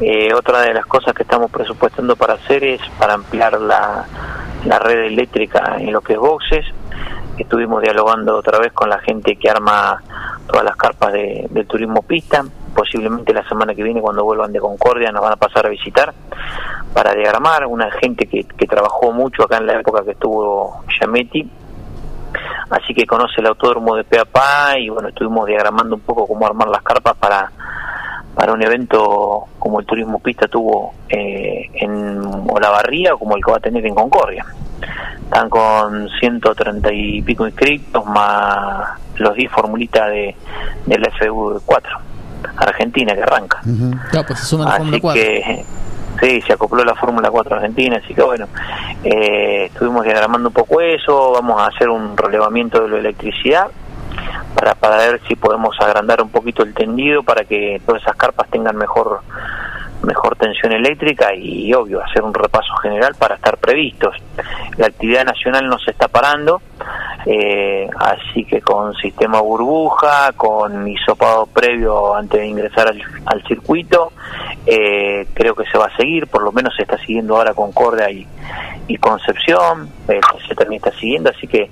Eh, 0.00 0.32
otra 0.34 0.62
de 0.62 0.74
las 0.74 0.86
cosas 0.86 1.14
que 1.14 1.22
estamos 1.22 1.50
presupuestando 1.50 2.16
para 2.16 2.34
hacer 2.34 2.64
es 2.64 2.80
para 2.98 3.14
ampliar 3.14 3.60
la, 3.60 4.04
la 4.64 4.78
red 4.78 5.04
eléctrica 5.06 5.76
en 5.78 5.92
lo 5.92 6.00
que 6.00 6.14
es 6.14 6.18
boxes. 6.18 6.64
Estuvimos 7.36 7.82
dialogando 7.82 8.36
otra 8.36 8.58
vez 8.58 8.72
con 8.72 8.88
la 8.88 8.98
gente 8.98 9.36
que 9.36 9.48
arma 9.48 10.02
todas 10.48 10.64
las 10.64 10.76
carpas 10.76 11.12
de, 11.12 11.46
turismo 11.68 12.02
pista. 12.02 12.44
Posiblemente 12.74 13.32
la 13.32 13.46
semana 13.48 13.74
que 13.74 13.82
viene, 13.82 14.00
cuando 14.00 14.24
vuelvan 14.24 14.52
de 14.52 14.60
Concordia, 14.60 15.10
nos 15.10 15.22
van 15.22 15.32
a 15.32 15.36
pasar 15.36 15.66
a 15.66 15.68
visitar 15.68 16.12
para 16.92 17.14
diagramar. 17.14 17.66
Una 17.66 17.90
gente 17.90 18.26
que, 18.26 18.44
que 18.44 18.66
trabajó 18.66 19.12
mucho 19.12 19.44
acá 19.44 19.58
en 19.58 19.66
la 19.66 19.80
época 19.80 20.04
que 20.04 20.12
estuvo 20.12 20.84
Yametti 21.00 21.50
así 22.70 22.94
que 22.94 23.06
conoce 23.06 23.40
el 23.40 23.46
autódromo 23.46 23.96
de 23.96 24.04
Peapá 24.04 24.78
y 24.78 24.88
bueno, 24.88 25.08
estuvimos 25.08 25.46
diagramando 25.46 25.96
un 25.96 26.02
poco 26.02 26.26
cómo 26.26 26.46
armar 26.46 26.68
las 26.68 26.82
carpas 26.82 27.16
para, 27.16 27.50
para 28.34 28.52
un 28.52 28.62
evento 28.62 29.46
como 29.58 29.80
el 29.80 29.86
Turismo 29.86 30.18
Pista 30.20 30.48
tuvo 30.48 30.94
eh, 31.08 31.70
en 31.74 32.18
Olavarría 32.48 33.14
o 33.14 33.18
como 33.18 33.36
el 33.36 33.44
que 33.44 33.50
va 33.50 33.56
a 33.58 33.60
tener 33.60 33.84
en 33.86 33.94
Concordia. 33.94 34.44
Están 35.24 35.50
con 35.50 36.08
130 36.20 36.92
y 36.92 37.22
pico 37.22 37.46
inscritos 37.46 38.04
más 38.06 38.98
los 39.16 39.34
10 39.34 39.50
formulitas 39.50 40.08
de, 40.08 40.34
del 40.86 41.02
FU4, 41.02 41.82
Argentina 42.64 43.14
que 43.14 43.22
arranca. 43.22 43.60
Claro, 44.10 44.26
pues 44.26 44.40
se 44.40 44.46
suma 44.46 44.64
la 44.64 44.70
Fórmula 44.72 44.96
Así 44.96 45.00
4. 45.00 45.22
que 45.22 45.64
Sí, 46.20 46.40
se 46.42 46.52
acopló 46.52 46.84
la 46.84 46.96
Fórmula 46.96 47.30
4 47.30 47.56
Argentina, 47.56 48.00
así 48.02 48.12
que 48.12 48.22
bueno, 48.22 48.48
eh, 49.04 49.66
estuvimos 49.66 50.04
diagramando 50.04 50.48
un 50.48 50.54
poco 50.54 50.80
eso, 50.80 51.32
vamos 51.32 51.60
a 51.60 51.66
hacer 51.66 51.88
un 51.88 52.16
relevamiento 52.16 52.82
de 52.82 52.88
la 52.88 52.98
electricidad 52.98 53.68
para, 54.56 54.74
para 54.74 54.96
ver 54.96 55.20
si 55.28 55.36
podemos 55.36 55.76
agrandar 55.80 56.20
un 56.20 56.30
poquito 56.30 56.64
el 56.64 56.74
tendido 56.74 57.22
para 57.22 57.44
que 57.44 57.80
todas 57.86 58.02
esas 58.02 58.16
carpas 58.16 58.48
tengan 58.50 58.76
mejor 58.76 59.20
mejor 60.02 60.36
tensión 60.36 60.72
eléctrica 60.72 61.34
y, 61.34 61.72
obvio 61.74 62.02
hacer 62.02 62.22
un 62.22 62.32
repaso 62.34 62.72
general 62.76 63.14
para 63.18 63.34
estar 63.34 63.58
previstos. 63.58 64.14
La 64.76 64.86
actividad 64.86 65.24
nacional 65.24 65.68
no 65.68 65.78
se 65.78 65.90
está 65.90 66.08
parando, 66.08 66.62
eh, 67.26 67.88
así 67.98 68.44
que 68.44 68.60
con 68.60 68.94
sistema 68.94 69.40
burbuja, 69.40 70.32
con 70.32 70.86
hisopado 70.86 71.46
previo 71.46 72.14
antes 72.14 72.40
de 72.40 72.46
ingresar 72.46 72.88
al, 72.88 73.02
al 73.26 73.42
circuito, 73.44 74.12
eh, 74.66 75.26
creo 75.34 75.54
que 75.54 75.64
se 75.66 75.78
va 75.78 75.86
a 75.86 75.96
seguir, 75.96 76.26
por 76.28 76.42
lo 76.42 76.52
menos 76.52 76.74
se 76.76 76.82
está 76.82 76.96
siguiendo 76.98 77.36
ahora 77.36 77.54
con 77.54 77.72
Corda 77.72 78.10
y, 78.10 78.26
y 78.86 78.96
Concepción, 78.98 79.90
eh, 80.08 80.20
se 80.46 80.54
también 80.54 80.82
está 80.84 80.96
siguiendo, 80.98 81.30
así 81.30 81.46
que 81.46 81.70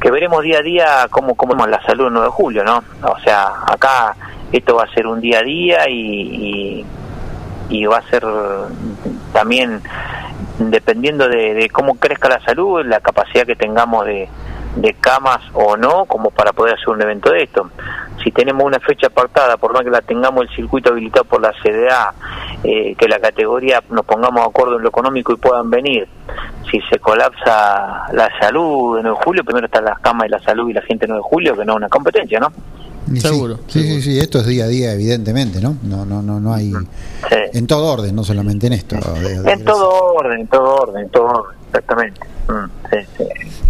que 0.00 0.10
veremos 0.10 0.42
día 0.42 0.58
a 0.58 0.62
día 0.62 1.08
cómo 1.10 1.34
cómo 1.34 1.54
es 1.64 1.70
la 1.70 1.82
salud 1.82 2.08
el 2.08 2.12
9 2.12 2.26
de 2.26 2.32
julio, 2.32 2.64
¿no? 2.64 2.82
O 3.02 3.18
sea, 3.20 3.48
acá 3.66 4.14
esto 4.52 4.76
va 4.76 4.84
a 4.84 4.94
ser 4.94 5.06
un 5.06 5.20
día 5.20 5.38
a 5.38 5.42
día 5.42 5.88
y, 5.88 6.84
y, 7.70 7.78
y 7.78 7.86
va 7.86 7.98
a 7.98 8.02
ser 8.02 8.24
también 9.32 9.80
dependiendo 10.58 11.28
de, 11.28 11.54
de 11.54 11.68
cómo 11.70 11.94
crezca 11.94 12.28
la 12.28 12.40
salud, 12.40 12.84
la 12.84 13.00
capacidad 13.00 13.46
que 13.46 13.56
tengamos 13.56 14.04
de, 14.04 14.28
de 14.76 14.94
camas 14.94 15.40
o 15.54 15.76
no, 15.76 16.04
como 16.04 16.30
para 16.30 16.52
poder 16.52 16.74
hacer 16.74 16.88
un 16.90 17.02
evento 17.02 17.30
de 17.30 17.42
esto. 17.44 17.70
Si 18.22 18.30
tenemos 18.30 18.64
una 18.64 18.78
fecha 18.80 19.06
apartada, 19.08 19.56
por 19.56 19.72
más 19.72 19.82
que 19.82 19.90
la 19.90 20.00
tengamos 20.02 20.42
el 20.48 20.54
circuito 20.54 20.90
habilitado 20.90 21.24
por 21.24 21.40
la 21.40 21.52
CDA, 21.62 22.12
eh, 22.64 22.94
que 22.96 23.08
la 23.08 23.18
categoría 23.20 23.82
nos 23.90 24.04
pongamos 24.04 24.42
de 24.42 24.48
acuerdo 24.48 24.76
en 24.76 24.82
lo 24.82 24.88
económico 24.88 25.32
y 25.32 25.36
puedan 25.36 25.70
venir. 25.70 26.06
Si 26.70 26.80
se 26.90 26.98
colapsa 26.98 28.06
la 28.12 28.28
salud 28.40 28.96
de 28.96 29.02
9 29.02 29.16
de 29.18 29.24
julio, 29.24 29.44
primero 29.44 29.66
están 29.66 29.84
las 29.84 29.98
camas 30.00 30.26
y 30.26 30.30
la 30.30 30.40
salud 30.40 30.68
y 30.68 30.72
la 30.72 30.82
gente 30.82 31.06
de 31.06 31.12
9 31.12 31.22
de 31.24 31.28
julio, 31.28 31.56
que 31.56 31.64
no 31.64 31.72
es 31.72 31.76
una 31.76 31.88
competencia, 31.88 32.40
¿no? 32.40 32.52
Sí, 33.08 33.20
Seguro, 33.20 33.58
Sí, 33.68 33.80
seguro. 33.80 33.94
sí, 33.94 34.02
sí, 34.02 34.18
esto 34.18 34.38
es 34.40 34.46
día 34.46 34.64
a 34.64 34.66
día, 34.68 34.92
evidentemente, 34.92 35.60
¿no? 35.60 35.76
No, 35.84 36.04
no, 36.04 36.22
no, 36.22 36.40
no 36.40 36.52
hay. 36.52 36.72
Sí. 36.72 37.36
En 37.52 37.66
todo 37.68 37.86
orden, 37.92 38.16
no 38.16 38.24
solamente 38.24 38.66
en 38.66 38.72
esto. 38.72 38.96
de- 38.96 39.42
de- 39.42 39.52
En 39.52 39.64
todo 39.64 39.88
orden, 40.14 40.40
en 40.40 40.46
todo 40.48 40.74
orden, 40.74 41.04
en 41.04 41.10
todo 41.10 41.24
orden, 41.24 41.56
exactamente. 41.86 42.20
Mm, 42.48 42.90
sí, 42.90 42.96
sí. 43.16 43.24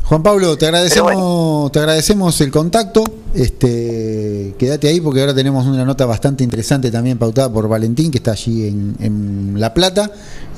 Juan 0.05 0.23
Pablo, 0.23 0.57
te 0.57 0.67
agradecemos, 0.67 1.73
te 1.73 1.79
agradecemos 1.81 2.41
el 2.41 2.51
contacto. 2.51 3.05
Este, 3.35 4.55
quédate 4.59 4.89
ahí 4.89 5.01
porque 5.01 5.21
ahora 5.21 5.35
tenemos 5.35 5.67
una 5.67 5.85
nota 5.85 6.07
bastante 6.07 6.45
interesante 6.45 6.91
también 6.91 7.19
pautada 7.19 7.53
por 7.53 7.69
Valentín, 7.69 8.11
que 8.11 8.19
está 8.19 8.33
allí 8.33 8.69
en, 8.69 8.97
en 9.01 9.61
La 9.61 9.75
Plata. 9.75 10.11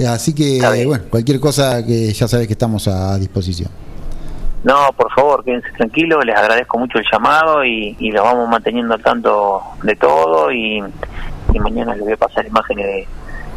Así 0.07 0.35
que, 0.35 0.61
bueno, 0.87 1.05
cualquier 1.11 1.41
cosa 1.41 1.85
que 1.85 2.13
ya 2.13 2.29
sabes 2.29 2.47
que 2.47 2.53
estamos 2.53 2.89
a 2.89 3.19
disposición. 3.19 3.71
No, 4.65 4.91
por 4.97 5.11
favor, 5.15 5.45
quédense 5.45 5.69
tranquilos, 5.77 6.25
les 6.25 6.37
agradezco 6.37 6.79
mucho 6.79 6.99
el 6.99 7.05
llamado 7.11 7.65
y, 7.65 7.97
y 7.99 8.11
los 8.11 8.25
vamos 8.25 8.49
manteniendo 8.49 8.95
al 8.95 9.03
tanto 9.03 9.63
de 9.83 9.95
todo 9.95 10.51
y, 10.53 10.83
y 11.55 11.61
mañana 11.61 11.95
les 11.95 12.03
voy 12.05 12.13
a 12.13 12.17
pasar 12.17 12.45
imágenes 12.45 12.85
de, 12.85 13.09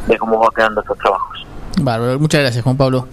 de 0.08 0.18
cómo 0.18 0.40
va 0.40 0.50
quedando 0.56 0.80
estos 0.82 0.98
trabajos. 1.00 1.46
Bárbaro, 1.82 2.20
muchas 2.20 2.42
gracias 2.42 2.64
Juan 2.64 2.78
Pablo. 2.78 3.08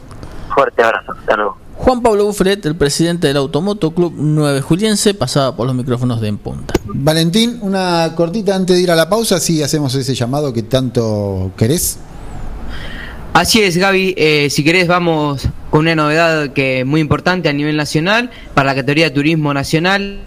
Fuerte 0.59 0.83
abrazo, 0.83 1.13
hasta 1.13 1.37
luego. 1.37 1.57
Juan 1.77 2.03
Pablo 2.03 2.25
Bufret, 2.25 2.67
el 2.67 2.75
presidente 2.75 3.29
del 3.29 3.37
Automoto 3.37 3.93
Club 3.93 4.13
9 4.17 4.61
Juliense, 4.61 5.15
pasaba 5.15 5.55
por 5.55 5.69
los 5.69 5.77
micrófonos 5.77 6.21
de 6.21 6.27
En 6.27 6.37
Punta. 6.37 6.75
Valentín, 6.85 7.61
una 7.63 8.13
cortita 8.17 8.57
antes 8.57 8.75
de 8.75 8.83
ir 8.83 8.91
a 8.91 8.97
la 8.97 9.09
pausa, 9.09 9.39
si 9.39 9.63
hacemos 9.63 9.95
ese 9.95 10.17
llamado 10.17 10.53
que 10.53 10.65
tanto 10.65 11.53
querés. 11.57 12.01
Así 13.35 13.63
es, 13.63 13.77
Gaby. 13.77 14.17
Eh, 14.17 14.49
si 14.51 14.65
querés, 14.65 14.89
vamos 14.89 15.49
con 15.71 15.83
una 15.83 15.95
novedad 15.95 16.53
que 16.53 16.81
es 16.81 16.87
muy 16.87 17.01
importante 17.01 17.49
a 17.49 17.53
nivel 17.53 17.77
nacional 17.77 18.33
para 18.55 18.71
la 18.71 18.75
categoría 18.75 19.05
de 19.05 19.11
turismo 19.13 19.55
nacional. 19.55 20.23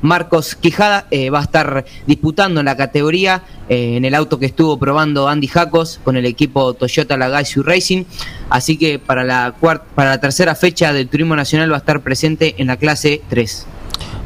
Marcos 0.00 0.54
Quijada 0.54 1.06
eh, 1.10 1.30
va 1.30 1.40
a 1.40 1.42
estar 1.42 1.84
disputando 2.06 2.60
en 2.60 2.66
la 2.66 2.76
categoría 2.76 3.42
eh, 3.68 3.96
en 3.96 4.04
el 4.04 4.14
auto 4.14 4.38
que 4.38 4.46
estuvo 4.46 4.78
probando 4.78 5.28
Andy 5.28 5.46
Jacos 5.46 6.00
con 6.04 6.16
el 6.16 6.26
equipo 6.26 6.74
Toyota 6.74 7.16
Lagazio 7.16 7.62
Racing. 7.62 8.04
Así 8.50 8.76
que 8.76 8.98
para 8.98 9.24
la, 9.24 9.54
para 9.94 10.10
la 10.10 10.20
tercera 10.20 10.54
fecha 10.54 10.92
del 10.92 11.08
turismo 11.08 11.36
nacional 11.36 11.70
va 11.70 11.76
a 11.76 11.78
estar 11.78 12.00
presente 12.00 12.54
en 12.58 12.66
la 12.66 12.76
clase 12.76 13.22
3. 13.28 13.66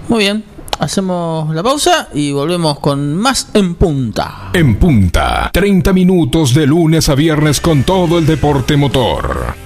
Muy 0.09 0.21
bien, 0.21 0.45
hacemos 0.79 1.55
la 1.55 1.63
pausa 1.63 2.09
y 2.15 2.33
volvemos 2.33 2.79
con 2.79 3.15
más 3.17 3.49
En 3.55 3.75
Punta. 3.75 4.51
En 4.53 4.77
punta, 4.77 5.51
30 5.53 5.93
minutos 5.93 6.55
de 6.55 6.67
lunes 6.67 7.09
a 7.09 7.15
viernes 7.15 7.61
con 7.61 7.83
todo 7.83 8.19
el 8.19 8.27
deporte 8.27 8.77
motor. 8.77 9.66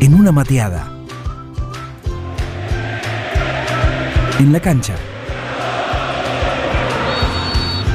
en 0.00 0.14
una 0.14 0.30
mateada, 0.30 0.92
en 4.38 4.52
la 4.52 4.60
cancha 4.60 4.94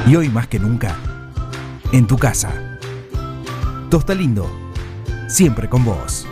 y 0.05 0.15
hoy 0.15 0.27
más 0.27 0.47
que 0.47 0.59
nunca, 0.59 0.97
en 1.93 2.05
tu 2.05 2.17
casa. 2.17 2.51
Tosta 3.89 4.13
Lindo, 4.13 4.49
siempre 5.29 5.69
con 5.69 5.85
vos. 5.85 6.27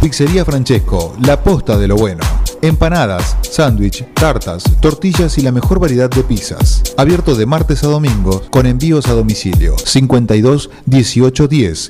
Pizzería 0.00 0.44
Francesco, 0.44 1.16
la 1.20 1.42
posta 1.42 1.76
de 1.76 1.88
lo 1.88 1.96
bueno. 1.96 2.31
Empanadas, 2.62 3.36
sándwich, 3.42 4.04
tartas, 4.14 4.62
tortillas 4.80 5.36
y 5.36 5.42
la 5.42 5.50
mejor 5.50 5.80
variedad 5.80 6.08
de 6.08 6.22
pizzas. 6.22 6.80
Abierto 6.96 7.34
de 7.34 7.44
martes 7.44 7.82
a 7.82 7.88
domingo 7.88 8.40
con 8.50 8.66
envíos 8.66 9.08
a 9.08 9.14
domicilio. 9.14 9.76
52 9.76 10.70
18 10.86 11.48
10. 11.48 11.86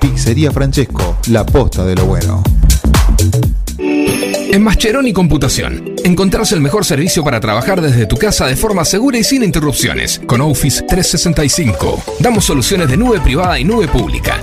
Pizzería 0.00 0.50
Francesco, 0.50 1.18
la 1.26 1.44
posta 1.44 1.84
de 1.84 1.94
lo 1.94 2.06
bueno. 2.06 2.42
En 4.50 4.62
Mascheroni 4.62 5.12
Computación 5.12 5.94
encontrarás 6.04 6.52
el 6.52 6.62
mejor 6.62 6.86
servicio 6.86 7.22
para 7.22 7.38
trabajar 7.38 7.82
desde 7.82 8.06
tu 8.06 8.16
casa 8.16 8.46
de 8.46 8.56
forma 8.56 8.86
segura 8.86 9.18
y 9.18 9.24
sin 9.24 9.42
interrupciones. 9.42 10.22
Con 10.26 10.40
Office 10.40 10.84
365 10.88 12.02
damos 12.20 12.46
soluciones 12.46 12.88
de 12.88 12.96
nube 12.96 13.20
privada 13.20 13.58
y 13.58 13.64
nube 13.64 13.88
pública, 13.88 14.42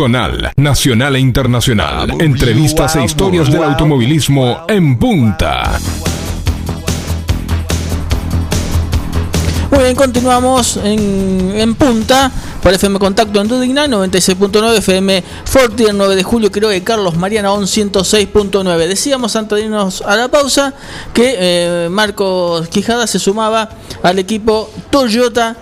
zonal, 0.00 0.50
nacional 0.56 1.14
e 1.16 1.20
internacional. 1.20 2.08
Entrevistas 2.20 2.96
e 2.96 3.04
historias 3.04 3.52
del 3.52 3.62
automovilismo 3.62 4.64
en 4.66 4.96
punta. 4.98 5.78
Muy 9.70 9.80
bien, 9.80 9.94
continuamos 9.94 10.78
en, 10.78 11.52
en 11.54 11.74
punta 11.74 12.32
por 12.62 12.72
FM 12.72 12.98
Contacto 12.98 13.42
en 13.42 13.48
Dudigna, 13.48 13.88
96.9 13.88 14.78
FM 14.78 15.22
Fortier 15.44 15.94
9 15.94 16.16
de 16.16 16.22
julio, 16.22 16.50
creo 16.50 16.70
que 16.70 16.82
Carlos 16.82 17.18
Mariana 17.18 17.52
on 17.52 17.64
106.9. 17.64 18.86
Decíamos 18.88 19.36
antes 19.36 19.58
de 19.58 19.64
irnos 19.66 20.00
a 20.00 20.16
la 20.16 20.28
pausa 20.28 20.72
que 21.12 21.36
eh, 21.38 21.88
Marcos 21.90 22.68
Quijada 22.68 23.06
se 23.06 23.18
sumaba 23.18 23.68
al 24.02 24.18
equipo 24.18 24.70
Toyota 24.88 25.58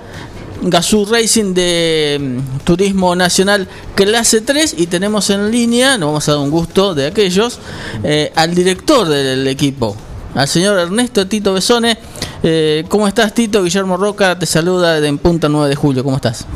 Gazoo 0.63 1.05
Racing 1.05 1.55
de 1.55 2.19
mm, 2.21 2.59
Turismo 2.65 3.15
Nacional 3.15 3.69
Clase 3.95 4.41
3 4.41 4.75
y 4.79 4.87
tenemos 4.87 5.31
en 5.31 5.51
línea, 5.51 5.99
nos 5.99 6.09
vamos 6.09 6.29
a 6.29 6.33
dar 6.33 6.41
un 6.41 6.51
gusto 6.51 6.95
de 6.95 7.07
aquellos, 7.07 7.61
eh, 8.03 8.33
al 8.35 8.55
director 8.55 9.09
del 9.09 9.47
equipo, 9.47 9.97
al 10.35 10.49
señor 10.49 10.79
Ernesto 10.79 11.27
Tito 11.27 11.55
Besone. 11.55 11.99
Eh, 12.43 12.85
¿Cómo 12.89 13.09
estás 13.09 13.35
Tito? 13.35 13.63
Guillermo 13.63 13.97
Roca 13.97 14.39
te 14.39 14.47
saluda 14.47 14.99
En 14.99 15.19
Punta 15.19 15.49
9 15.49 15.69
de 15.69 15.75
Julio, 15.75 16.05
¿cómo 16.05 16.17
estás? 16.17 16.47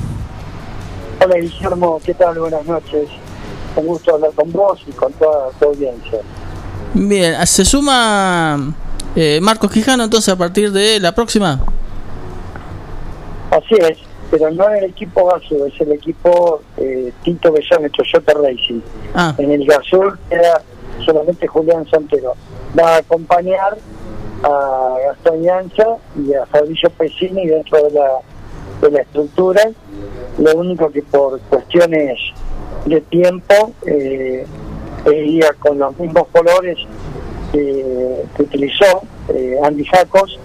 Hola 1.24 1.36
Guillermo, 1.36 2.00
¿qué 2.04 2.14
tal? 2.14 2.38
Buenas 2.38 2.66
noches. 2.66 3.08
Un 3.76 3.86
gusto 3.86 4.14
hablar 4.14 4.32
con 4.34 4.50
vos 4.52 4.80
y 4.86 4.92
con 4.92 5.12
toda 5.14 5.50
tu 5.58 5.66
audiencia. 5.66 6.18
Bien, 6.94 7.46
se 7.46 7.64
suma 7.64 8.74
eh, 9.14 9.38
Marcos 9.40 9.70
Quijano 9.70 10.04
entonces 10.04 10.28
a 10.28 10.36
partir 10.36 10.72
de 10.72 11.00
la 11.00 11.14
próxima. 11.14 11.60
Así 13.52 13.74
es, 13.74 13.98
pero 14.30 14.50
no 14.50 14.66
en 14.70 14.76
el 14.78 14.84
equipo 14.84 15.26
Gazoo, 15.26 15.66
es 15.66 15.78
el 15.78 15.92
equipo 15.92 16.62
eh, 16.78 17.12
Tito 17.22 17.52
Besone 17.52 17.90
Toyota 17.90 18.32
Racing. 18.32 18.80
Ah. 19.14 19.34
En 19.36 19.50
el 19.52 19.66
Gazoo 19.66 20.14
queda 20.30 20.62
solamente 21.04 21.46
Julián 21.46 21.86
Santero. 21.90 22.32
Va 22.78 22.94
a 22.94 22.96
acompañar 22.96 23.76
a 24.42 24.96
Gastón 25.06 25.42
Yancha 25.42 25.86
y 26.16 26.32
a 26.32 26.46
Fabricio 26.46 26.88
Pesini 26.90 27.46
dentro 27.46 27.84
de 27.84 27.90
la, 27.90 28.08
de 28.80 28.90
la 28.90 29.02
estructura. 29.02 29.70
Lo 30.38 30.54
único 30.54 30.90
que 30.90 31.02
por 31.02 31.38
cuestiones 31.42 32.18
de 32.86 33.02
tiempo 33.02 33.72
eh, 33.86 34.46
iría 35.06 35.52
con 35.58 35.78
los 35.78 35.98
mismos 35.98 36.26
colores 36.32 36.78
que, 37.52 38.24
que 38.34 38.42
utilizó 38.42 39.02
eh, 39.28 39.58
Andy 39.62 39.84
Jacos, 39.84 40.38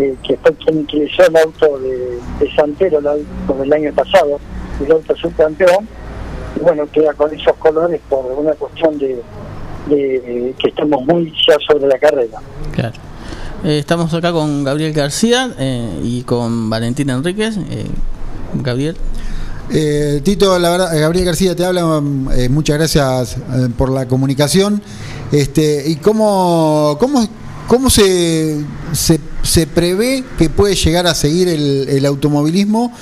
que, 0.00 0.16
que 0.26 0.36
fue 0.38 0.54
quien 0.54 0.78
utilizó 0.78 1.26
el 1.26 1.36
auto 1.36 1.78
de, 1.78 2.18
de 2.38 2.54
Santero 2.54 2.98
el 2.98 3.06
auto 3.06 3.54
del 3.58 3.72
año 3.72 3.92
pasado, 3.92 4.40
el 4.84 4.92
auto 4.92 5.14
subcampeón. 5.16 5.88
Y 6.56 6.60
bueno, 6.60 6.86
queda 6.90 7.12
con 7.14 7.32
esos 7.34 7.54
colores 7.56 8.00
por 8.08 8.24
una 8.36 8.52
cuestión 8.52 8.98
de, 8.98 9.22
de 9.88 10.54
que 10.58 10.68
estamos 10.68 11.04
muy 11.04 11.32
ya 11.46 11.56
sobre 11.66 11.86
la 11.86 11.98
carrera. 11.98 12.38
Claro. 12.72 12.94
Eh, 13.64 13.78
estamos 13.78 14.12
acá 14.14 14.32
con 14.32 14.64
Gabriel 14.64 14.92
García 14.92 15.52
eh, 15.58 16.00
y 16.02 16.22
con 16.22 16.70
Valentín 16.70 17.10
Enríquez. 17.10 17.56
Eh, 17.56 17.86
Gabriel. 18.54 18.96
Eh, 19.72 20.20
Tito, 20.24 20.58
la 20.58 20.70
verdad, 20.70 20.98
Gabriel 20.98 21.26
García 21.26 21.54
te 21.54 21.64
habla, 21.64 22.00
mm, 22.00 22.30
eh, 22.32 22.48
muchas 22.48 22.76
gracias 22.76 23.36
eh, 23.36 23.68
por 23.76 23.90
la 23.90 24.08
comunicación. 24.08 24.82
Este, 25.30 25.84
¿Y 25.86 25.96
cómo, 25.96 26.96
cómo, 26.98 27.24
cómo 27.68 27.88
se, 27.88 28.64
se, 28.92 29.20
se 29.42 29.66
prevé 29.66 30.24
que 30.38 30.48
puede 30.50 30.74
llegar 30.74 31.06
a 31.06 31.14
seguir 31.14 31.48
el, 31.48 32.04
automovilismo 32.06 32.92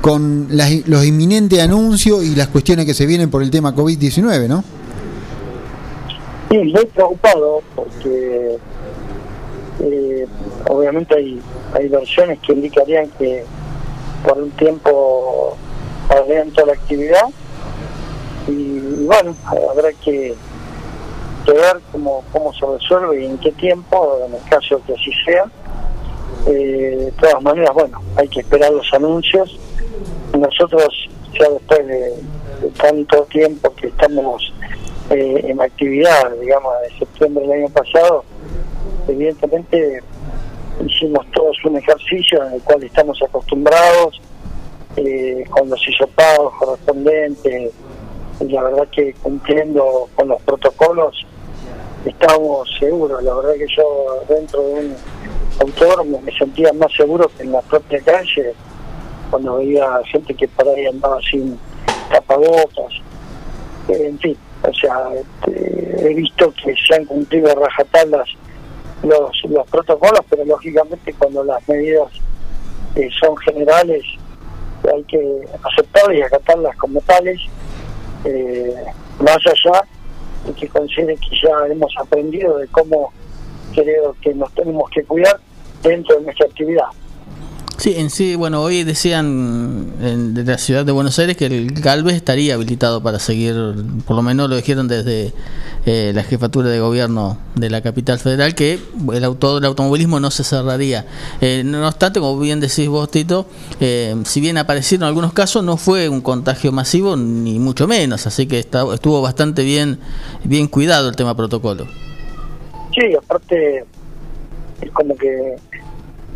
con 0.00 0.48
las- 0.50 0.86
los 0.88 1.04
inminentes 1.04 1.60
anuncios 1.60 2.22
y 2.24 2.34
las 2.34 2.48
cuestiones 2.48 2.86
que 2.86 2.94
se 2.94 3.06
vienen 3.06 3.30
por 3.30 3.42
el 3.42 3.50
tema 3.50 3.74
COVID-19, 3.74 4.46
no? 4.48 4.62
Sí, 6.50 6.58
muy 6.58 6.86
preocupado 6.86 7.60
porque 7.74 8.56
eh, 9.80 10.26
obviamente 10.68 11.14
hay, 11.16 11.40
hay 11.74 11.88
versiones 11.88 12.38
que 12.40 12.52
indicarían 12.52 13.10
que 13.18 13.44
por 14.24 14.38
un 14.38 14.50
tiempo 14.52 15.56
pararían 16.08 16.50
toda 16.52 16.68
la 16.68 16.72
actividad 16.74 17.24
y, 18.48 18.52
y 18.52 19.04
bueno, 19.06 19.34
habrá 19.70 19.92
que, 20.04 20.34
que 21.44 21.52
ver 21.52 21.80
cómo, 21.90 22.22
cómo 22.32 22.52
se 22.54 22.64
resuelve 22.64 23.22
y 23.22 23.26
en 23.26 23.38
qué 23.38 23.50
tiempo, 23.52 24.18
en 24.26 24.34
el 24.34 24.40
caso 24.48 24.80
que 24.86 24.92
así 24.94 25.10
sea. 25.24 25.44
Eh, 26.46 26.96
de 27.06 27.12
todas 27.20 27.42
maneras, 27.42 27.70
bueno, 27.74 28.00
hay 28.16 28.28
que 28.28 28.40
esperar 28.40 28.72
los 28.72 28.92
anuncios. 28.94 29.58
Nosotros, 30.38 31.08
ya 31.32 31.48
después 31.48 31.86
de, 31.86 32.14
tanto 32.80 33.22
tiempo 33.24 33.74
que 33.74 33.88
estamos 33.88 34.54
eh, 35.10 35.40
en 35.44 35.60
actividad, 35.60 36.30
digamos, 36.40 36.72
de 36.82 36.98
septiembre 36.98 37.46
del 37.46 37.64
año 37.64 37.68
pasado, 37.70 38.24
evidentemente 39.08 40.02
hicimos 40.86 41.26
todos 41.32 41.56
un 41.64 41.76
ejercicio 41.78 42.44
en 42.46 42.54
el 42.54 42.62
cual 42.62 42.82
estamos 42.84 43.20
acostumbrados, 43.22 44.20
eh, 44.96 45.44
con 45.50 45.68
los 45.68 45.88
hisopados 45.88 46.54
correspondientes, 46.58 47.72
y 48.40 48.44
la 48.44 48.62
verdad 48.62 48.88
que 48.92 49.14
cumpliendo 49.14 50.08
con 50.14 50.28
los 50.28 50.40
protocolos 50.42 51.26
estábamos 52.04 52.68
seguros. 52.78 53.22
La 53.22 53.34
verdad 53.34 53.54
que 53.54 53.66
yo 53.74 54.22
dentro 54.28 54.62
de 54.62 54.74
un 54.74 54.96
autódromo 55.60 56.20
me 56.20 56.36
sentía 56.36 56.72
más 56.72 56.92
seguro 56.92 57.30
que 57.36 57.42
en 57.42 57.52
la 57.52 57.62
propia 57.62 58.00
calle, 58.00 58.54
cuando 59.30 59.56
veía 59.56 60.00
gente 60.10 60.34
que 60.34 60.48
por 60.48 60.68
ahí 60.68 60.86
andaba 60.86 61.18
sin 61.22 61.58
tapabocas. 62.10 62.92
En 63.88 64.18
fin, 64.18 64.36
o 64.62 64.74
sea, 64.74 65.10
este, 65.14 66.10
he 66.10 66.14
visto 66.14 66.52
que 66.52 66.74
se 66.76 66.94
han 66.94 67.04
cumplido 67.04 67.54
rajatablas 67.54 68.28
los, 69.02 69.44
los 69.48 69.66
protocolos, 69.68 70.20
pero 70.28 70.44
lógicamente 70.44 71.14
cuando 71.14 71.44
las 71.44 71.66
medidas 71.68 72.10
eh, 72.96 73.08
son 73.20 73.36
generales 73.38 74.02
hay 74.92 75.02
que 75.04 75.44
aceptarlas 75.62 76.16
y 76.16 76.22
acatarlas 76.22 76.76
como 76.76 77.00
tales, 77.00 77.40
eh, 78.24 78.74
más 79.20 79.38
allá 79.46 79.82
de 80.46 80.52
que 80.52 80.68
considere 80.68 81.16
que 81.16 81.36
ya 81.42 81.66
hemos 81.68 81.92
aprendido 81.98 82.58
de 82.58 82.68
cómo 82.68 83.12
creo 83.74 84.14
que 84.20 84.34
nos 84.34 84.52
tenemos 84.54 84.88
que 84.90 85.02
cuidar 85.04 85.40
dentro 85.82 86.16
de 86.16 86.22
nuestra 86.22 86.46
actividad. 86.46 86.84
Sí, 87.78 87.92
en 87.94 88.08
sí, 88.08 88.36
bueno, 88.36 88.62
hoy 88.62 88.84
decían 88.84 89.92
en- 90.00 90.32
de 90.32 90.44
la 90.44 90.56
ciudad 90.56 90.86
de 90.86 90.92
Buenos 90.92 91.18
Aires 91.18 91.36
que 91.36 91.44
el 91.44 91.72
Galvez 91.72 92.14
estaría 92.16 92.54
habilitado 92.54 93.02
para 93.02 93.18
seguir, 93.18 93.54
por 94.06 94.16
lo 94.16 94.22
menos 94.22 94.48
lo 94.48 94.56
dijeron 94.56 94.88
desde 94.88 95.34
eh, 95.84 96.10
la 96.14 96.24
jefatura 96.24 96.70
de 96.70 96.80
gobierno 96.80 97.38
de 97.54 97.68
la 97.68 97.82
capital 97.82 98.18
federal, 98.18 98.54
que 98.54 98.80
el, 99.12 99.22
auto, 99.24 99.58
el 99.58 99.64
automovilismo 99.66 100.18
no 100.20 100.30
se 100.30 100.42
cerraría. 100.42 101.04
Eh, 101.42 101.62
no 101.64 101.86
obstante, 101.86 102.18
como 102.18 102.40
bien 102.40 102.60
decís 102.60 102.88
vos, 102.88 103.10
Tito, 103.10 103.46
eh, 103.78 104.16
si 104.24 104.40
bien 104.40 104.56
aparecieron 104.56 105.06
algunos 105.06 105.34
casos, 105.34 105.62
no 105.62 105.76
fue 105.76 106.08
un 106.08 106.22
contagio 106.22 106.72
masivo, 106.72 107.14
ni 107.16 107.58
mucho 107.58 107.86
menos, 107.86 108.26
así 108.26 108.46
que 108.46 108.58
está- 108.58 108.84
estuvo 108.94 109.20
bastante 109.20 109.62
bien, 109.64 110.00
bien 110.44 110.66
cuidado 110.66 111.10
el 111.10 111.14
tema 111.14 111.36
protocolo. 111.36 111.86
Sí, 112.94 113.14
aparte 113.16 113.84
es 114.80 114.90
como 114.92 115.14
que 115.16 115.56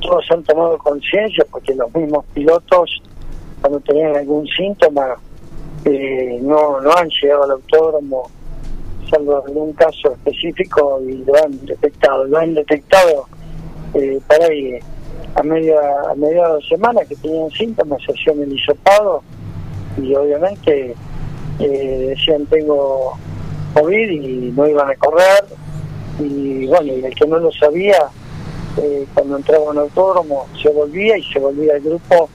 todos 0.01 0.25
han 0.31 0.43
tomado 0.45 0.79
conciencia 0.79 1.45
porque 1.51 1.75
los 1.75 1.95
mismos 1.95 2.25
pilotos 2.33 3.03
cuando 3.61 3.81
tenían 3.81 4.17
algún 4.17 4.47
síntoma 4.47 5.17
eh, 5.85 6.39
no, 6.43 6.81
no 6.81 6.93
han 6.93 7.09
llegado 7.09 7.45
al 7.45 7.51
autódromo 7.53 8.31
salvo 9.11 9.45
algún 9.45 9.73
caso 9.73 10.13
específico 10.13 11.01
y 11.07 11.17
lo 11.25 11.35
han 11.37 11.65
detectado. 11.67 12.25
Lo 12.25 12.39
han 12.39 12.55
detectado 12.55 13.27
eh, 13.95 14.21
para 14.27 14.47
ahí 14.47 14.79
a 15.35 15.43
media 15.43 15.79
a 16.11 16.15
mediados 16.15 16.63
de 16.63 16.69
semana 16.69 17.05
que 17.05 17.15
tenían 17.17 17.51
síntomas 17.51 18.03
hacían 18.03 18.41
el 18.43 18.53
hisopado 18.53 19.23
y 19.97 20.13
obviamente 20.15 20.95
eh, 21.61 22.07
decían 22.09 22.47
tengo 22.47 23.13
COVID 23.75 24.11
y 24.11 24.53
no 24.53 24.67
iban 24.67 24.91
a 24.91 24.95
correr 24.97 25.45
y 26.19 26.67
bueno, 26.67 26.93
y 26.93 27.05
el 27.05 27.15
que 27.15 27.27
no 27.27 27.39
lo 27.39 27.51
sabía, 27.53 28.09
eh, 28.77 29.07
cuando 29.15 29.37
entraba 29.37 29.71
un 29.71 29.79
autódromo 29.79 30.47
se 30.63 30.69
volvía 30.71 31.19
y 31.19 31.25
se 31.25 31.39
volvía 31.39 31.75
el 31.75 31.83
grupo 31.83 32.29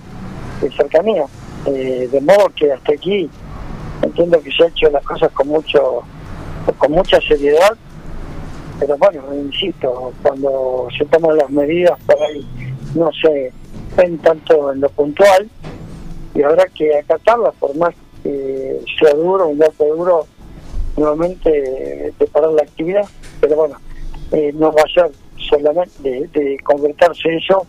de 0.62 0.72
cercanía. 0.72 1.26
Eh, 1.66 2.08
de 2.12 2.22
modo 2.22 2.52
que 2.56 2.72
hasta 2.72 2.94
aquí 2.94 3.30
entiendo 4.02 4.40
que 4.42 4.52
se 4.52 4.64
han 4.64 4.70
hecho 4.70 4.90
las 4.92 5.04
cosas 5.04 5.32
con 5.32 5.48
mucho 5.48 6.04
con 6.78 6.92
mucha 6.92 7.20
seriedad, 7.22 7.76
pero 8.80 8.98
bueno, 8.98 9.22
insisto, 9.34 10.14
cuando 10.22 10.88
se 10.98 11.06
toman 11.06 11.38
las 11.38 11.50
medidas 11.50 12.00
por 12.06 12.22
ahí 12.22 12.46
no 12.96 13.10
se 13.22 13.52
ven 13.96 14.18
tanto 14.20 14.72
en 14.72 14.82
lo 14.82 14.90
puntual 14.90 15.50
y 16.34 16.42
habrá 16.42 16.66
que 16.66 16.98
acatarlas 16.98 17.54
por 17.56 17.76
más 17.78 17.94
que 18.24 18.80
sea 19.00 19.14
duro, 19.14 19.48
un 19.48 19.60
dato 19.60 19.86
duro 19.86 20.28
nuevamente 20.98 21.50
de 22.18 22.28
parar 22.28 22.52
la 22.52 22.64
actividad, 22.64 23.06
pero 23.40 23.56
bueno, 23.56 23.78
eh, 24.32 24.52
no 24.56 24.72
va 24.72 24.82
a 24.82 24.94
ser 24.94 25.12
solamente 25.50 26.02
de, 26.02 26.28
de 26.28 26.58
concretarse 26.64 27.36
eso, 27.36 27.66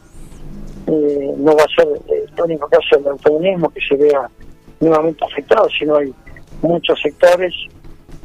eh, 0.86 1.34
no 1.36 1.56
va 1.56 1.64
a 1.64 1.74
ser 1.74 1.88
eh, 2.08 2.26
el 2.36 2.42
único 2.42 2.68
caso 2.68 2.96
del 2.96 3.08
autonomismo 3.08 3.70
que 3.70 3.80
se 3.80 3.96
vea 3.96 4.30
nuevamente 4.80 5.24
afectado, 5.24 5.68
sino 5.78 5.96
hay 5.96 6.12
muchos 6.62 7.00
sectores 7.00 7.52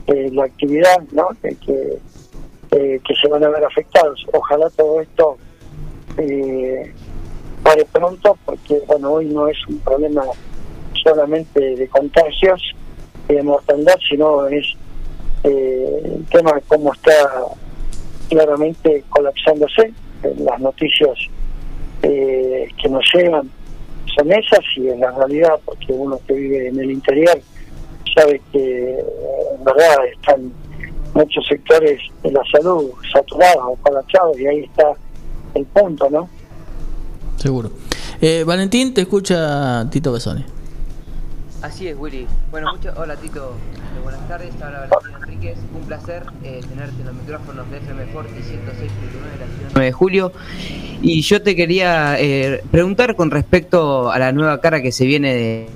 eh, 0.07 0.29
la 0.31 0.45
actividad 0.45 0.99
¿no? 1.11 1.29
que, 1.41 1.55
que, 1.57 1.99
eh, 2.71 3.01
se 3.21 3.27
van 3.27 3.43
a 3.43 3.49
ver 3.49 3.63
afectados. 3.63 4.25
Ojalá 4.33 4.69
todo 4.71 5.01
esto 5.01 5.37
eh, 6.17 6.93
pare 7.63 7.85
pronto, 7.91 8.37
porque 8.45 8.81
bueno 8.87 9.11
hoy 9.11 9.27
no 9.27 9.47
es 9.47 9.57
un 9.67 9.79
problema 9.79 10.23
solamente 11.03 11.75
de 11.75 11.87
contagios 11.87 12.61
y 13.29 13.33
de 13.33 13.43
mortandad, 13.43 13.95
sino 14.09 14.47
es 14.47 14.65
el 15.43 16.25
tema 16.31 16.53
de 16.53 16.61
cómo 16.67 16.93
está 16.93 17.11
claramente 18.31 19.03
colapsándose. 19.09 19.93
Eh, 20.23 20.35
Las 20.39 20.59
noticias 20.59 21.17
eh, 22.01 22.67
que 22.81 22.89
nos 22.89 23.03
llegan 23.13 23.49
son 24.15 24.31
esas 24.31 24.59
y 24.77 24.87
en 24.87 25.01
la 25.01 25.11
realidad, 25.11 25.59
porque 25.65 25.91
uno 25.93 26.19
que 26.25 26.33
vive 26.33 26.67
en 26.67 26.79
el 26.79 26.91
interior 26.91 27.39
sabe 28.15 28.41
que 28.51 28.93
eh, 28.93 29.05
en 29.57 29.63
verdad 29.63 30.05
están 30.11 30.51
muchos 31.13 31.45
sectores 31.47 31.99
de 32.23 32.31
la 32.31 32.41
salud 32.51 32.91
saturados 33.11 33.63
o 33.65 33.75
colapsados 33.81 34.39
y 34.39 34.47
ahí 34.47 34.59
está 34.63 34.93
el 35.53 35.65
punto, 35.65 36.09
¿no? 36.09 36.29
Seguro. 37.35 37.69
Eh, 38.21 38.43
Valentín, 38.45 38.93
te 38.93 39.01
escucha 39.01 39.89
Tito 39.89 40.13
Besone. 40.13 40.45
Así 41.61 41.87
es, 41.87 41.95
Willy. 41.97 42.25
Bueno, 42.49 42.71
mucho, 42.75 42.91
hola 42.97 43.15
Tito, 43.15 43.53
Eh, 43.75 44.01
buenas 44.03 44.27
tardes, 44.27 44.49
habla 44.61 44.87
Valentín 44.89 45.15
Enríquez, 45.21 45.57
un 45.75 45.81
placer 45.85 46.23
eh, 46.43 46.59
tenerte 46.67 46.99
en 47.01 47.05
los 47.05 47.15
micrófonos 47.15 47.69
de 47.69 47.77
FM 47.77 48.05
Forti 48.07 48.31
106.9 48.33 48.41
de 48.41 49.39
la 49.39 49.45
ciudad 49.45 49.71
9 49.75 49.85
de 49.85 49.91
julio. 49.91 50.31
Y 51.03 51.21
yo 51.21 51.41
te 51.43 51.55
quería 51.55 52.19
eh, 52.19 52.63
preguntar 52.71 53.15
con 53.15 53.29
respecto 53.29 54.09
a 54.11 54.17
la 54.17 54.31
nueva 54.31 54.59
cara 54.59 54.81
que 54.81 54.91
se 54.91 55.05
viene 55.05 55.33
de, 55.35 55.67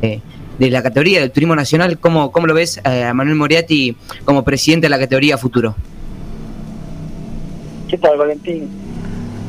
de- 0.00 0.22
de 0.58 0.70
la 0.70 0.82
categoría 0.82 1.18
del 1.20 1.30
turismo 1.32 1.56
nacional, 1.56 1.98
¿cómo, 1.98 2.30
cómo 2.30 2.46
lo 2.46 2.54
ves 2.54 2.78
eh, 2.84 3.04
a 3.04 3.14
Manuel 3.14 3.36
Moriarty 3.36 3.96
como 4.24 4.44
presidente 4.44 4.84
de 4.86 4.90
la 4.90 4.98
categoría 4.98 5.38
futuro? 5.38 5.74
¿Qué 7.88 7.96
tal, 7.98 8.18
Valentín? 8.18 8.68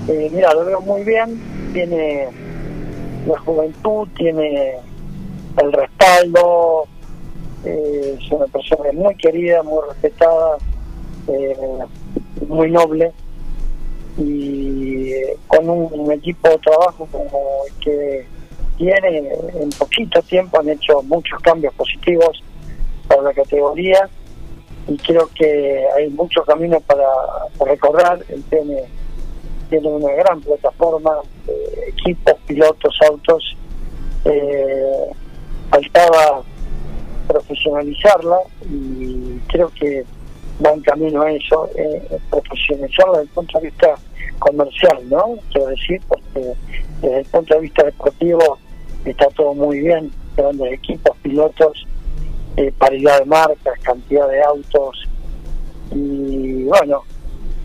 Eh, 0.07 0.31
mira, 0.33 0.53
lo 0.53 0.65
veo 0.65 0.81
muy 0.81 1.03
bien. 1.03 1.39
Tiene 1.73 2.29
la 3.27 3.37
juventud, 3.39 4.07
tiene 4.17 4.75
el 5.61 5.71
respaldo. 5.71 6.87
eh, 7.65 8.17
es 8.19 8.31
una 8.31 8.45
persona 8.47 8.91
muy 8.93 9.15
querida, 9.15 9.63
muy 9.63 9.81
respetada, 9.87 10.57
eh, 11.27 11.55
muy 12.47 12.71
noble. 12.71 13.11
Y 14.17 15.11
eh, 15.11 15.37
con 15.47 15.69
un, 15.69 16.11
equipo 16.11 16.49
de 16.49 16.57
trabajo 16.59 17.07
como 17.11 17.39
el 17.67 17.73
que 17.83 18.25
tiene, 18.77 19.29
en 19.55 19.69
poquito 19.71 20.21
tiempo 20.23 20.59
han 20.59 20.69
hecho 20.69 21.01
muchos 21.03 21.39
cambios 21.41 21.73
positivos 21.73 22.43
para 23.07 23.21
la 23.21 23.33
categoría 23.33 24.09
y 24.87 24.97
creo 24.97 25.29
que 25.33 25.85
hay 25.95 26.09
mucho 26.09 26.43
camino 26.43 26.79
para, 26.81 27.07
recorrer. 27.65 28.25
El 28.29 28.43
tiene, 28.43 28.83
tiene 29.69 29.87
una 29.87 30.13
gran 30.13 30.41
plataforma, 30.41 31.21
equipos, 31.87 32.35
pilotos, 32.45 32.95
autos. 33.09 33.55
Eh, 34.25 35.11
faltaba 35.73 36.43
profesionalizarla 37.27 38.37
y 38.69 39.39
creo 39.47 39.69
que 39.69 40.05
va 40.63 40.71
en 40.71 40.81
camino 40.81 41.23
a 41.23 41.31
eso, 41.31 41.67
eh, 41.75 42.19
profesionalizarla 42.29 43.19
desde 43.19 43.23
el 43.23 43.29
punto 43.29 43.59
de 43.59 43.65
vista 43.69 43.95
comercial, 44.37 45.09
¿no? 45.09 45.35
Quiero 45.51 45.67
decir, 45.69 45.99
porque 46.07 46.53
desde 47.01 47.19
el 47.19 47.25
punto 47.25 47.55
de 47.55 47.61
vista 47.61 47.83
deportivo 47.83 48.59
está 49.05 49.27
todo 49.29 49.55
muy 49.55 49.79
bien, 49.79 50.11
grandes 50.37 50.73
equipos, 50.73 51.17
pilotos, 51.23 51.87
eh, 52.57 52.71
paridad 52.77 53.19
de 53.19 53.25
marcas, 53.25 53.79
cantidad 53.81 54.29
de 54.29 54.43
autos 54.43 55.09
y 55.91 56.63
bueno, 56.63 57.01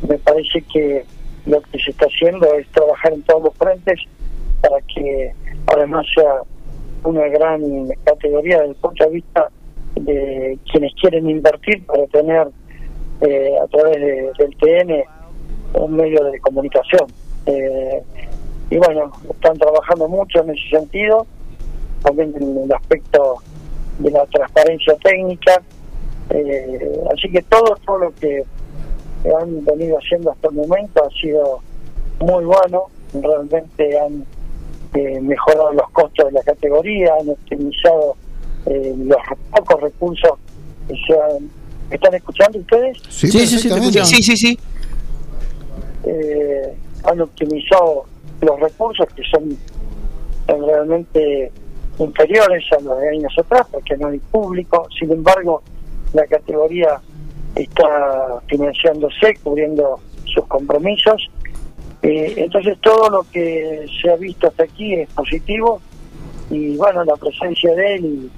me 0.08 0.18
parece 0.18 0.62
que 0.62 1.04
lo 1.44 1.60
que 1.60 1.78
se 1.78 1.90
está 1.90 2.06
haciendo 2.06 2.46
es 2.54 2.66
trabajar 2.68 3.12
en 3.12 3.22
todos 3.22 3.42
los 3.44 3.54
frentes 3.54 4.00
para 4.62 4.80
que 4.82 5.32
además 5.66 6.06
sea 6.14 6.42
una 7.04 7.26
gran 7.28 7.62
categoría 8.04 8.58
desde 8.58 8.70
el 8.70 8.76
punto 8.76 9.04
de 9.04 9.10
vista 9.10 9.50
de 9.96 10.58
quienes 10.70 10.92
quieren 11.00 11.28
invertir 11.30 11.84
para 11.86 12.06
tener 12.06 12.48
eh, 13.20 13.52
a 13.60 13.66
través 13.66 13.96
de- 14.00 14.30
del 14.38 14.56
TN 14.58 15.04
un 15.74 15.96
medio 15.96 16.22
de 16.24 16.38
comunicación. 16.40 17.06
Eh, 17.46 18.02
y 18.70 18.76
bueno, 18.76 19.10
están 19.30 19.56
trabajando 19.58 20.06
mucho 20.08 20.40
en 20.42 20.50
ese 20.50 20.68
sentido, 20.70 21.26
también 22.02 22.32
en 22.40 22.58
el 22.64 22.72
aspecto 22.72 23.36
de 23.98 24.10
la 24.12 24.24
transparencia 24.26 24.94
técnica. 25.02 25.60
Eh, 26.30 27.00
así 27.12 27.28
que 27.32 27.42
todo, 27.42 27.74
todo 27.84 27.98
lo 27.98 28.14
que 28.14 28.44
han 29.40 29.64
venido 29.64 29.98
haciendo 29.98 30.30
hasta 30.30 30.48
el 30.48 30.54
momento 30.54 31.02
ha 31.04 31.10
sido 31.20 31.58
muy 32.20 32.44
bueno. 32.44 32.84
Realmente 33.14 33.98
han 33.98 34.24
eh, 34.94 35.20
mejorado 35.20 35.72
los 35.72 35.90
costos 35.90 36.26
de 36.26 36.32
la 36.32 36.42
categoría, 36.42 37.12
han 37.20 37.28
optimizado 37.30 38.16
eh, 38.66 38.94
los 38.98 39.18
pocos 39.50 39.80
recursos 39.80 40.32
que 40.88 40.94
se 41.06 41.14
han... 41.14 41.50
¿Me 41.88 41.96
¿Están 41.96 42.14
escuchando 42.14 42.58
ustedes? 42.58 42.98
Sí, 43.08 43.28
Sí, 43.28 43.46
sí, 43.46 43.58
sí. 43.58 44.04
Sí, 44.04 44.22
sí, 44.22 44.36
sí. 44.36 44.58
eh, 46.04 46.74
han 47.04 47.20
optimizado 47.20 48.04
los 48.42 48.60
recursos 48.60 49.06
que 49.16 49.22
son 49.30 49.56
son 50.48 50.66
realmente 50.66 51.52
inferiores 51.98 52.64
a 52.72 52.80
los 52.80 52.98
de 53.00 53.08
años 53.10 53.32
atrás 53.38 53.66
porque 53.70 53.96
no 53.96 54.08
hay 54.08 54.18
público. 54.18 54.88
Sin 54.98 55.12
embargo, 55.12 55.62
la 56.14 56.26
categoría 56.26 57.00
está 57.54 58.40
financiándose, 58.46 59.36
cubriendo 59.42 60.00
sus 60.24 60.46
compromisos. 60.46 61.30
Eh, 62.02 62.34
entonces 62.36 62.78
todo 62.80 63.10
lo 63.10 63.26
que 63.32 63.86
se 64.00 64.10
ha 64.10 64.16
visto 64.16 64.46
hasta 64.46 64.64
aquí 64.64 64.94
es 64.94 65.08
positivo 65.10 65.80
y 66.48 66.76
bueno, 66.76 67.04
la 67.04 67.16
presencia 67.16 67.74
de 67.74 67.94
él 67.96 68.30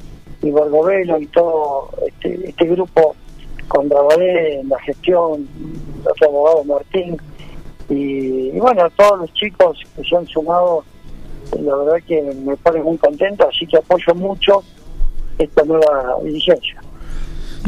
y, 0.43 0.47
y 0.47 0.51
Borgovelo 0.51 1.21
y 1.21 1.27
todo 1.27 1.91
este, 2.07 2.49
este 2.49 2.67
grupo 2.67 3.15
con 3.69 3.89
Rabalé 3.89 4.61
en 4.61 4.69
la 4.69 4.79
gestión, 4.81 5.47
el 6.03 6.09
otro 6.09 6.29
abogado 6.29 6.65
Martín 6.65 7.17
y, 7.89 8.49
y 8.49 8.59
bueno, 8.59 8.89
todos 8.97 9.21
los 9.21 9.33
chicos 9.35 9.79
que 9.95 10.05
se 10.05 10.17
han 10.17 10.27
sumado 10.27 10.85
la 11.59 11.77
verdad 11.77 12.07
que 12.07 12.23
me 12.23 12.57
pone 12.57 12.83
muy 12.83 12.97
contento, 12.99 13.49
así 13.49 13.67
que 13.67 13.77
apoyo 13.77 14.15
mucho 14.15 14.63
esta 15.39 15.65
nueva 15.65 16.17
dirigencia. 16.23 16.81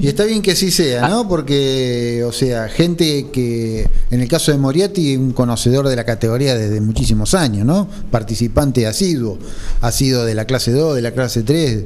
Y 0.00 0.08
está 0.08 0.24
bien 0.24 0.40
que 0.40 0.52
así 0.52 0.70
sea, 0.70 1.06
¿no? 1.06 1.28
Porque, 1.28 2.24
o 2.26 2.32
sea, 2.32 2.68
gente 2.68 3.26
que, 3.30 3.86
en 4.10 4.20
el 4.22 4.26
caso 4.28 4.50
de 4.50 4.56
Moriarty, 4.58 5.16
un 5.16 5.32
conocedor 5.32 5.86
de 5.86 5.94
la 5.96 6.04
categoría 6.04 6.56
desde 6.56 6.80
muchísimos 6.80 7.34
años, 7.34 7.66
¿no? 7.66 7.86
Participante 8.10 8.86
asiduo, 8.86 9.38
ha 9.82 9.92
sido 9.92 10.24
de 10.24 10.34
la 10.34 10.46
clase 10.46 10.72
2, 10.72 10.94
de 10.96 11.02
la 11.02 11.10
clase 11.12 11.42
3, 11.42 11.84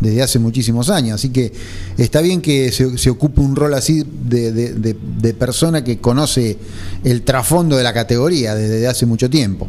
desde 0.00 0.22
hace 0.22 0.38
muchísimos 0.38 0.88
años. 0.88 1.16
Así 1.16 1.30
que 1.30 1.52
está 1.98 2.20
bien 2.20 2.40
que 2.40 2.70
se, 2.70 2.96
se 2.96 3.10
ocupe 3.10 3.40
un 3.40 3.56
rol 3.56 3.74
así 3.74 4.04
de, 4.06 4.52
de- 4.52 4.72
de- 4.74 4.96
de 5.20 5.34
persona 5.34 5.82
que 5.82 5.98
conoce 5.98 6.56
el 7.02 7.22
trasfondo 7.22 7.76
de 7.76 7.82
la 7.82 7.92
categoría 7.92 8.54
desde 8.54 8.86
hace 8.86 9.04
mucho 9.04 9.28
tiempo. 9.28 9.66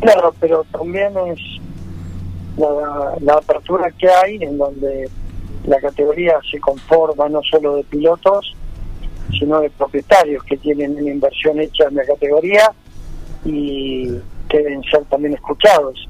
Claro, 0.00 0.32
pero 0.40 0.64
también 0.72 1.12
es 1.32 1.40
la, 2.56 3.16
la 3.20 3.34
apertura 3.34 3.90
que 3.98 4.08
hay 4.08 4.36
en 4.40 4.56
donde 4.56 5.10
la 5.70 5.80
categoría 5.80 6.40
se 6.50 6.58
conforma 6.58 7.28
no 7.28 7.40
solo 7.44 7.76
de 7.76 7.84
pilotos, 7.84 8.56
sino 9.38 9.60
de 9.60 9.70
propietarios 9.70 10.42
que 10.42 10.56
tienen 10.56 10.96
una 10.96 11.12
inversión 11.12 11.60
hecha 11.60 11.84
en 11.88 11.94
la 11.94 12.04
categoría 12.04 12.72
y 13.44 14.08
deben 14.48 14.82
ser 14.90 15.04
también 15.04 15.34
escuchados, 15.34 16.08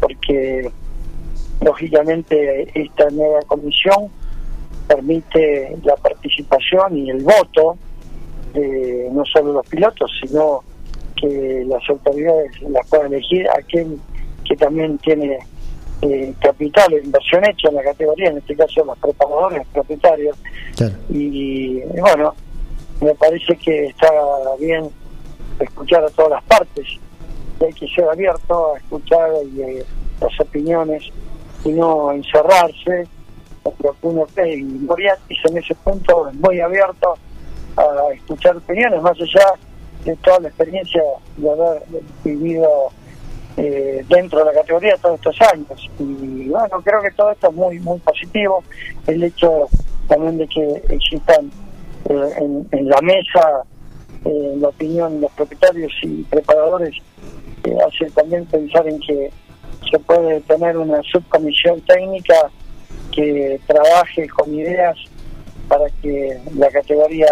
porque 0.00 0.70
lógicamente 1.60 2.70
esta 2.74 3.10
nueva 3.10 3.40
comisión 3.42 4.08
permite 4.88 5.76
la 5.84 5.96
participación 5.96 6.96
y 6.96 7.10
el 7.10 7.22
voto 7.22 7.76
de 8.54 9.10
no 9.12 9.26
solo 9.26 9.52
los 9.52 9.66
pilotos, 9.66 10.10
sino 10.22 10.62
que 11.16 11.66
las 11.66 11.82
autoridades 11.90 12.62
las 12.62 12.86
puedan 12.88 13.12
elegir 13.12 13.46
aquel 13.50 13.98
que 14.48 14.56
también 14.56 14.96
tiene 14.98 15.38
eh, 16.02 16.34
capital 16.40 16.92
o 16.92 16.98
inversión 16.98 17.44
hecha 17.44 17.68
en 17.68 17.74
la 17.76 17.82
categoría, 17.82 18.30
en 18.30 18.38
este 18.38 18.56
caso 18.56 18.84
los 18.84 18.98
preparadores, 18.98 19.58
los 19.58 19.68
propietarios. 19.68 20.36
Y, 21.08 21.78
y 21.78 22.00
bueno, 22.00 22.34
me 23.00 23.14
parece 23.14 23.56
que 23.56 23.86
está 23.86 24.08
bien 24.58 24.88
escuchar 25.60 26.04
a 26.04 26.10
todas 26.10 26.32
las 26.32 26.44
partes. 26.44 26.86
Hay 27.64 27.72
que 27.72 27.88
ser 27.88 28.04
abierto 28.08 28.74
a 28.74 28.78
escuchar 28.78 29.30
eh, 29.58 29.84
las 30.20 30.40
opiniones 30.40 31.04
y 31.64 31.70
no 31.70 32.12
encerrarse 32.12 33.00
en 33.00 33.08
lo 33.64 33.92
que 33.92 34.06
uno. 34.06 34.26
Y 34.36 34.52
en 34.52 35.58
ese 35.58 35.74
punto 35.76 36.28
es 36.28 36.34
muy 36.34 36.60
abierto 36.60 37.14
a 37.76 38.12
escuchar 38.14 38.56
opiniones, 38.56 39.02
más 39.02 39.16
allá 39.20 39.52
de 40.04 40.16
toda 40.16 40.40
la 40.40 40.48
experiencia 40.48 41.02
de 41.36 41.50
haber 41.50 41.82
vivido 42.24 42.90
eh, 43.56 44.04
dentro 44.08 44.40
de 44.40 44.44
la 44.46 44.52
categoría 44.52 44.96
todos 44.96 45.16
estos 45.16 45.36
años. 45.52 45.90
Y 45.98 46.48
bueno, 46.48 46.80
creo 46.84 47.00
que 47.02 47.10
todo 47.12 47.30
esto 47.30 47.48
es 47.48 47.54
muy, 47.54 47.78
muy 47.80 47.98
positivo. 48.00 48.62
El 49.06 49.22
hecho 49.24 49.68
también 50.08 50.38
de 50.38 50.46
que 50.46 50.82
existan 50.90 51.50
eh, 52.08 52.30
en, 52.38 52.68
en 52.70 52.88
la 52.88 53.00
mesa 53.00 53.64
eh, 54.24 54.54
la 54.58 54.68
opinión 54.68 55.14
de 55.14 55.20
los 55.22 55.32
propietarios 55.32 55.92
y 56.02 56.22
preparadores 56.24 56.94
eh, 57.64 57.76
hace 57.86 58.10
también 58.10 58.46
pensar 58.46 58.86
en 58.88 59.00
que 59.00 59.30
se 59.90 59.98
puede 60.00 60.40
tener 60.42 60.76
una 60.76 61.00
subcomisión 61.02 61.80
técnica 61.82 62.50
que 63.12 63.60
trabaje 63.66 64.28
con 64.28 64.54
ideas 64.54 64.96
para 65.68 65.88
que 66.02 66.40
la 66.54 66.70
categoría 66.70 67.28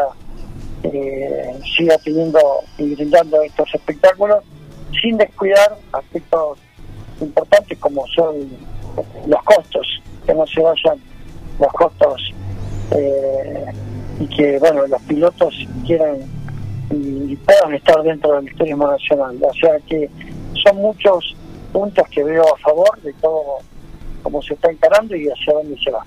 siga 1.77 1.97
teniendo 2.05 2.39
y 2.77 2.95
brindando 2.95 3.43
estos 3.43 3.75
espectáculos 3.75 4.45
sin 5.05 5.19
descuidar 5.19 5.77
aspectos 5.93 6.59
importantes 7.21 7.79
como 7.79 8.07
son 8.09 8.35
los 9.27 9.43
costos, 9.43 9.87
que 10.27 10.35
no 10.35 10.47
se 10.47 10.63
vayan 10.63 10.99
los 11.61 11.73
costos 11.75 12.35
eh, 12.93 13.67
y 14.19 14.27
que 14.29 14.59
bueno 14.59 14.87
los 14.87 15.03
pilotos 15.03 15.55
quieran 15.87 16.21
y, 16.91 17.37
puedan 17.37 17.75
estar 17.75 18.03
dentro 18.03 18.41
del 18.41 18.55
turismo 18.55 18.87
nacional. 18.87 19.37
O 19.43 19.53
sea 19.55 19.79
que 19.87 20.09
son 20.65 20.77
muchos 20.77 21.37
puntos 21.73 22.09
que 22.09 22.25
veo 22.25 22.43
a 22.43 22.59
favor 22.59 23.01
de 23.03 23.13
todo 23.15 23.59
cómo 24.23 24.41
se 24.41 24.55
está 24.55 24.71
encarando 24.71 25.15
y 25.15 25.29
hacia 25.29 25.53
dónde 25.53 25.77
se 25.85 25.91
va. 25.91 26.03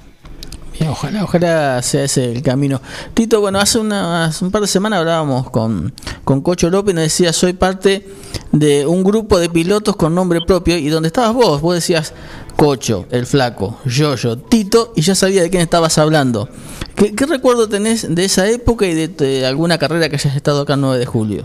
Ojalá, 0.85 1.23
ojalá 1.23 1.81
sea 1.81 2.03
ese 2.03 2.31
el 2.31 2.43
camino. 2.43 2.81
Tito, 3.13 3.41
bueno, 3.41 3.59
hace, 3.59 3.79
unas, 3.79 4.41
un 4.41 4.51
par 4.51 4.61
de 4.61 4.67
semanas 4.67 4.99
hablábamos 4.99 5.49
con, 5.49 5.93
con 6.23 6.41
Cocho 6.41 6.69
López 6.69 6.93
y 6.93 6.95
nos 6.95 7.03
decía, 7.03 7.33
soy 7.33 7.53
parte 7.53 8.07
de 8.51 8.85
un 8.85 9.03
grupo 9.03 9.39
de 9.39 9.49
pilotos 9.49 9.95
con 9.95 10.13
nombre 10.13 10.41
propio 10.41 10.77
y 10.77 10.89
donde 10.89 11.07
estabas 11.07 11.33
vos, 11.33 11.61
vos 11.61 11.75
decías 11.75 12.13
Cocho, 12.55 13.05
el 13.11 13.25
flaco, 13.25 13.79
Yoyo, 13.85 14.37
Tito 14.37 14.93
y 14.95 15.01
ya 15.01 15.15
sabía 15.15 15.41
de 15.41 15.49
quién 15.49 15.61
estabas 15.61 15.97
hablando. 15.97 16.49
¿Qué, 16.95 17.25
recuerdo 17.27 17.69
tenés 17.69 18.13
de 18.15 18.25
esa 18.25 18.49
época 18.49 18.87
y 18.87 19.07
de, 19.07 19.45
alguna 19.45 19.77
carrera 19.77 20.09
que 20.09 20.15
hayas 20.15 20.35
estado 20.35 20.61
acá 20.61 20.73
el 20.73 20.81
9 20.81 20.99
de 20.99 21.05
julio? 21.05 21.43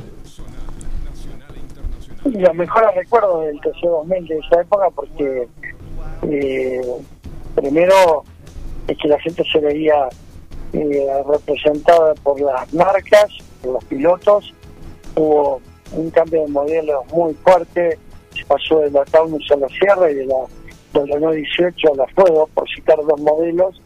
Los 2.25 2.55
mejores 2.55 2.95
recuerdos 2.95 3.45
del 3.45 3.61
TC2000 3.61 4.29
de 4.29 4.39
esa 4.39 4.61
época 4.63 4.85
porque 4.95 5.49
eh, 6.23 6.81
primero 7.55 8.25
es 8.89 8.99
que 8.99 9.09
la 9.09 9.19
gente 9.21 9.45
se 9.51 9.59
veía 9.59 10.09
eh, 10.73 11.07
representada 11.27 12.15
por 12.23 12.41
las 12.41 12.73
marcas, 12.73 13.31
por 13.63 13.75
los 13.75 13.85
pilotos, 13.85 14.53
hubo 15.17 15.61
un 15.93 16.11
cambio 16.11 16.43
de 16.43 16.49
modelo 16.49 17.05
muy 17.13 17.35
fuerte, 17.35 17.99
se 18.35 18.45
pasó 18.47 18.81
de 18.81 18.91
la 18.91 19.05
Taunus 19.05 19.51
a 19.51 19.57
la 19.57 19.69
Sierra 19.69 20.11
y 20.11 20.15
de 20.15 20.27
la 20.27 20.47
Renault 20.95 21.35
18 21.35 21.93
a 21.93 21.97
la 21.97 22.07
Fuego, 22.09 22.49
por 22.55 22.69
citar 22.69 22.97
dos 22.97 23.21
modelos 23.21 23.81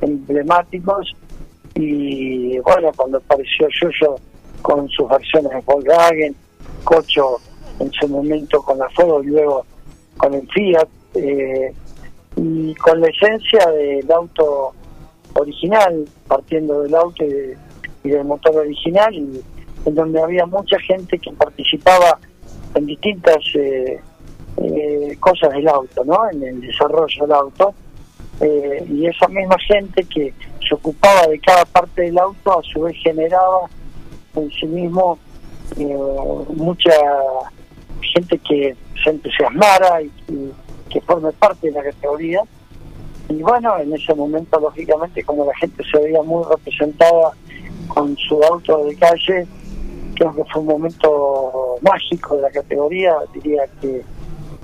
emblemáticos, 0.00 1.12
y 1.74 2.58
bueno, 2.58 2.90
cuando 2.96 3.18
apareció 3.18 3.68
Yoyo 3.80 4.16
con 4.62 4.88
sus 4.88 5.08
versiones 5.08 5.52
de 5.52 5.60
Volkswagen, 5.64 6.36
Cocho 6.84 7.40
en 7.78 7.92
su 7.92 8.08
momento 8.08 8.60
con 8.62 8.78
la 8.78 8.88
Fuego 8.90 9.22
y 9.22 9.26
luego 9.26 9.64
con 10.16 10.34
el 10.34 10.48
Fiat, 10.48 10.88
eh, 11.14 11.72
y 12.40 12.74
con 12.76 13.00
la 13.00 13.08
esencia 13.08 13.66
del 13.70 14.10
auto 14.12 14.72
original, 15.34 16.04
partiendo 16.26 16.82
del 16.82 16.94
auto 16.94 17.24
y, 17.24 17.28
de- 17.28 17.56
del 18.04 18.24
motor 18.24 18.56
original, 18.56 19.12
y 19.14 19.40
en 19.84 19.94
donde 19.94 20.22
había 20.22 20.46
mucha 20.46 20.78
gente 20.80 21.18
que 21.18 21.30
participaba 21.32 22.18
en 22.74 22.86
distintas 22.86 23.36
eh, 23.54 24.00
eh, 24.58 25.16
cosas 25.20 25.50
del 25.50 25.68
auto, 25.68 26.04
¿no? 26.04 26.18
En 26.30 26.42
el 26.42 26.60
desarrollo 26.60 27.22
del 27.22 27.32
auto. 27.32 27.74
Eh, 28.40 28.84
y 28.88 29.06
esa 29.06 29.26
misma 29.28 29.56
gente 29.58 30.04
que 30.04 30.32
se 30.66 30.74
ocupaba 30.74 31.26
de 31.26 31.38
cada 31.40 31.64
parte 31.64 32.02
del 32.02 32.18
auto, 32.18 32.58
a 32.58 32.62
su 32.62 32.82
vez 32.82 32.96
generaba 33.02 33.68
en 34.36 34.50
sí 34.52 34.66
mismo 34.66 35.18
eh, 35.76 35.96
mucha 36.54 36.92
gente 38.14 38.38
que 38.38 38.76
se 39.02 39.10
entusiasmara 39.10 40.02
y, 40.02 40.06
y 40.32 40.52
que 40.88 41.00
forme 41.00 41.32
parte 41.32 41.68
de 41.68 41.72
la 41.72 41.82
categoría. 41.82 42.42
Y 43.28 43.42
bueno, 43.42 43.78
en 43.78 43.92
ese 43.92 44.14
momento, 44.14 44.58
lógicamente, 44.58 45.22
como 45.22 45.44
la 45.44 45.54
gente 45.56 45.82
se 45.90 45.98
veía 45.98 46.22
muy 46.22 46.44
representada 46.44 47.32
con 47.88 48.16
su 48.16 48.42
auto 48.42 48.84
de 48.84 48.96
calle, 48.96 49.46
creo 50.14 50.34
que 50.34 50.44
fue 50.44 50.62
un 50.62 50.68
momento 50.68 51.76
mágico 51.82 52.36
de 52.36 52.42
la 52.42 52.50
categoría. 52.50 53.14
Diría 53.34 53.64
que 53.80 54.02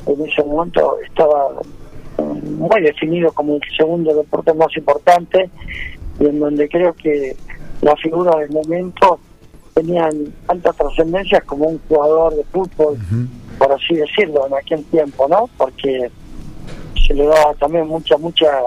en 0.07 0.27
ese 0.27 0.43
momento 0.45 0.99
estaba 1.07 1.51
muy 2.19 2.83
definido 2.83 3.33
como 3.33 3.57
el 3.57 3.63
segundo 3.77 4.15
deporte 4.15 4.53
más 4.55 4.75
importante 4.77 5.51
y 6.21 6.27
en 6.27 6.39
donde 6.39 6.69
creo 6.69 6.93
que 6.95 7.37
las 7.83 8.01
figuras 8.01 8.37
del 8.37 8.51
momento 8.51 9.19
tenían 9.75 10.33
altas 10.49 10.77
trascendencias 10.77 11.43
como 11.45 11.67
un 11.67 11.81
jugador 11.89 12.35
de 12.35 12.45
fútbol, 12.45 12.97
por 13.59 13.73
así 13.73 13.95
decirlo, 13.95 14.47
en 14.47 14.55
aquel 14.55 14.85
tiempo, 14.87 15.29
¿no? 15.29 15.49
Porque 15.57 16.11
se 17.07 17.15
le 17.15 17.27
daba 17.27 17.55
también 17.55 17.87
mucha, 17.87 18.17
mucha 18.17 18.63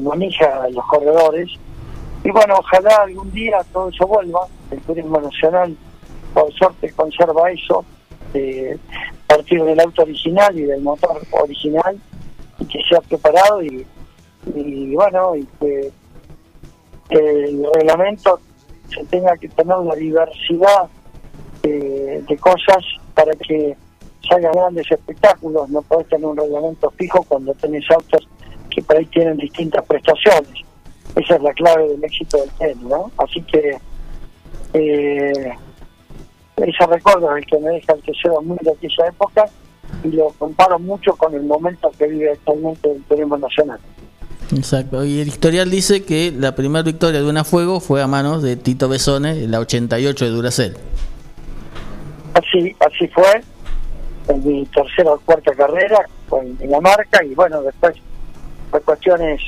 manija 0.00 0.62
a 0.62 0.68
los 0.68 0.84
corredores. 0.86 1.48
Y 2.24 2.30
bueno, 2.30 2.54
ojalá 2.58 2.96
algún 3.02 3.30
día 3.32 3.58
todo 3.72 3.88
eso 3.88 4.06
vuelva. 4.06 4.46
El 4.70 4.80
turismo 4.80 5.20
nacional, 5.20 5.76
por 6.34 6.52
suerte, 6.52 6.92
conserva 6.92 7.50
eso, 7.50 7.84
eh, 8.34 8.76
partir 9.26 9.62
del 9.62 9.80
auto 9.80 10.02
original 10.02 10.58
y 10.58 10.62
del 10.62 10.82
motor 10.82 11.20
original, 11.30 11.98
y 12.58 12.64
que 12.66 12.80
sea 12.88 13.00
preparado 13.00 13.62
y, 13.62 13.86
y 14.54 14.94
bueno, 14.94 15.36
y 15.36 15.46
que 15.60 15.92
el 17.10 17.66
reglamento 17.74 18.40
se 18.88 19.04
tenga 19.04 19.36
que 19.36 19.48
tener 19.48 19.76
una 19.76 19.94
diversidad 19.94 20.88
eh, 21.62 22.22
de 22.28 22.36
cosas 22.38 22.84
para 23.14 23.32
que 23.34 23.76
salgan 24.26 24.52
grandes 24.52 24.90
espectáculos. 24.90 25.68
No 25.70 25.82
podés 25.82 26.08
tener 26.08 26.26
un 26.26 26.36
reglamento 26.36 26.90
fijo 26.96 27.22
cuando 27.24 27.54
tenés 27.54 27.84
autos 27.90 28.28
que 28.70 28.82
por 28.82 28.96
ahí 28.96 29.06
tienen 29.06 29.36
distintas 29.36 29.84
prestaciones. 29.86 30.64
Esa 31.14 31.36
es 31.36 31.42
la 31.42 31.52
clave 31.54 31.88
del 31.88 32.04
éxito 32.04 32.38
del 32.38 32.50
tenis, 32.50 32.82
¿no? 32.82 33.10
Así 33.16 33.40
que 33.42 33.78
eh, 34.74 35.52
ese 36.56 36.86
recuerdo 36.86 37.34
es 37.36 37.44
el 37.44 37.46
que 37.46 37.58
me 37.58 37.70
deja 37.70 37.94
el 37.94 38.02
Teseo 38.02 38.42
muy 38.42 38.58
de 38.60 38.72
aquella 38.72 39.08
época 39.08 39.46
y 40.04 40.08
lo 40.08 40.28
comparo 40.38 40.78
mucho 40.78 41.14
con 41.16 41.34
el 41.34 41.42
momento 41.42 41.90
que 41.98 42.06
vive 42.06 42.32
actualmente 42.32 42.90
el 42.90 43.02
turismo 43.04 43.38
nacional. 43.38 43.78
Exacto. 44.54 45.04
Y 45.04 45.20
el 45.20 45.28
historial 45.28 45.70
dice 45.70 46.04
que 46.04 46.32
la 46.36 46.54
primera 46.54 46.82
victoria 46.82 47.20
de 47.20 47.28
una 47.28 47.44
fuego 47.44 47.80
fue 47.80 48.02
a 48.02 48.06
manos 48.06 48.42
de 48.42 48.56
Tito 48.56 48.88
Besone 48.88 49.44
en 49.44 49.50
la 49.50 49.60
88 49.60 50.24
de 50.24 50.30
Duracell. 50.30 50.76
Así, 52.34 52.76
así 52.80 53.08
fue 53.08 53.42
en 54.28 54.44
mi 54.44 54.66
tercera 54.66 55.12
o 55.12 55.20
cuarta 55.20 55.52
carrera 55.54 56.04
con, 56.28 56.56
en 56.60 56.70
la 56.70 56.80
marca 56.80 57.24
y 57.24 57.34
bueno, 57.34 57.62
después 57.62 57.96
por 58.70 58.82
cuestiones 58.82 59.40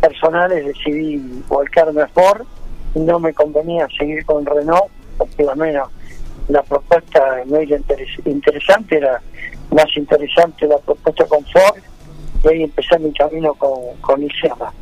personales 0.00 0.66
decidí 0.66 1.42
volcarme 1.48 2.02
a 2.02 2.08
Ford 2.08 2.46
no 2.94 3.18
me 3.18 3.32
convenía 3.32 3.86
seguir 3.98 4.24
con 4.24 4.44
Renault 4.44 4.90
porque 5.18 5.44
al 5.48 5.56
menos 5.56 5.88
la 6.48 6.62
propuesta 6.62 7.42
no 7.46 7.56
era 7.56 7.76
interes- 7.78 8.20
interesante, 8.24 8.96
era 8.96 9.20
más 9.70 9.96
interesante 9.96 10.66
la 10.66 10.78
propuesta 10.78 11.24
con 11.26 11.44
Ford 11.46 11.82
y 12.44 12.48
ahí 12.48 12.62
empecé 12.64 12.98
mi 12.98 13.12
camino 13.12 13.54
con, 13.54 13.96
con 14.00 14.22
Isiama. 14.22 14.72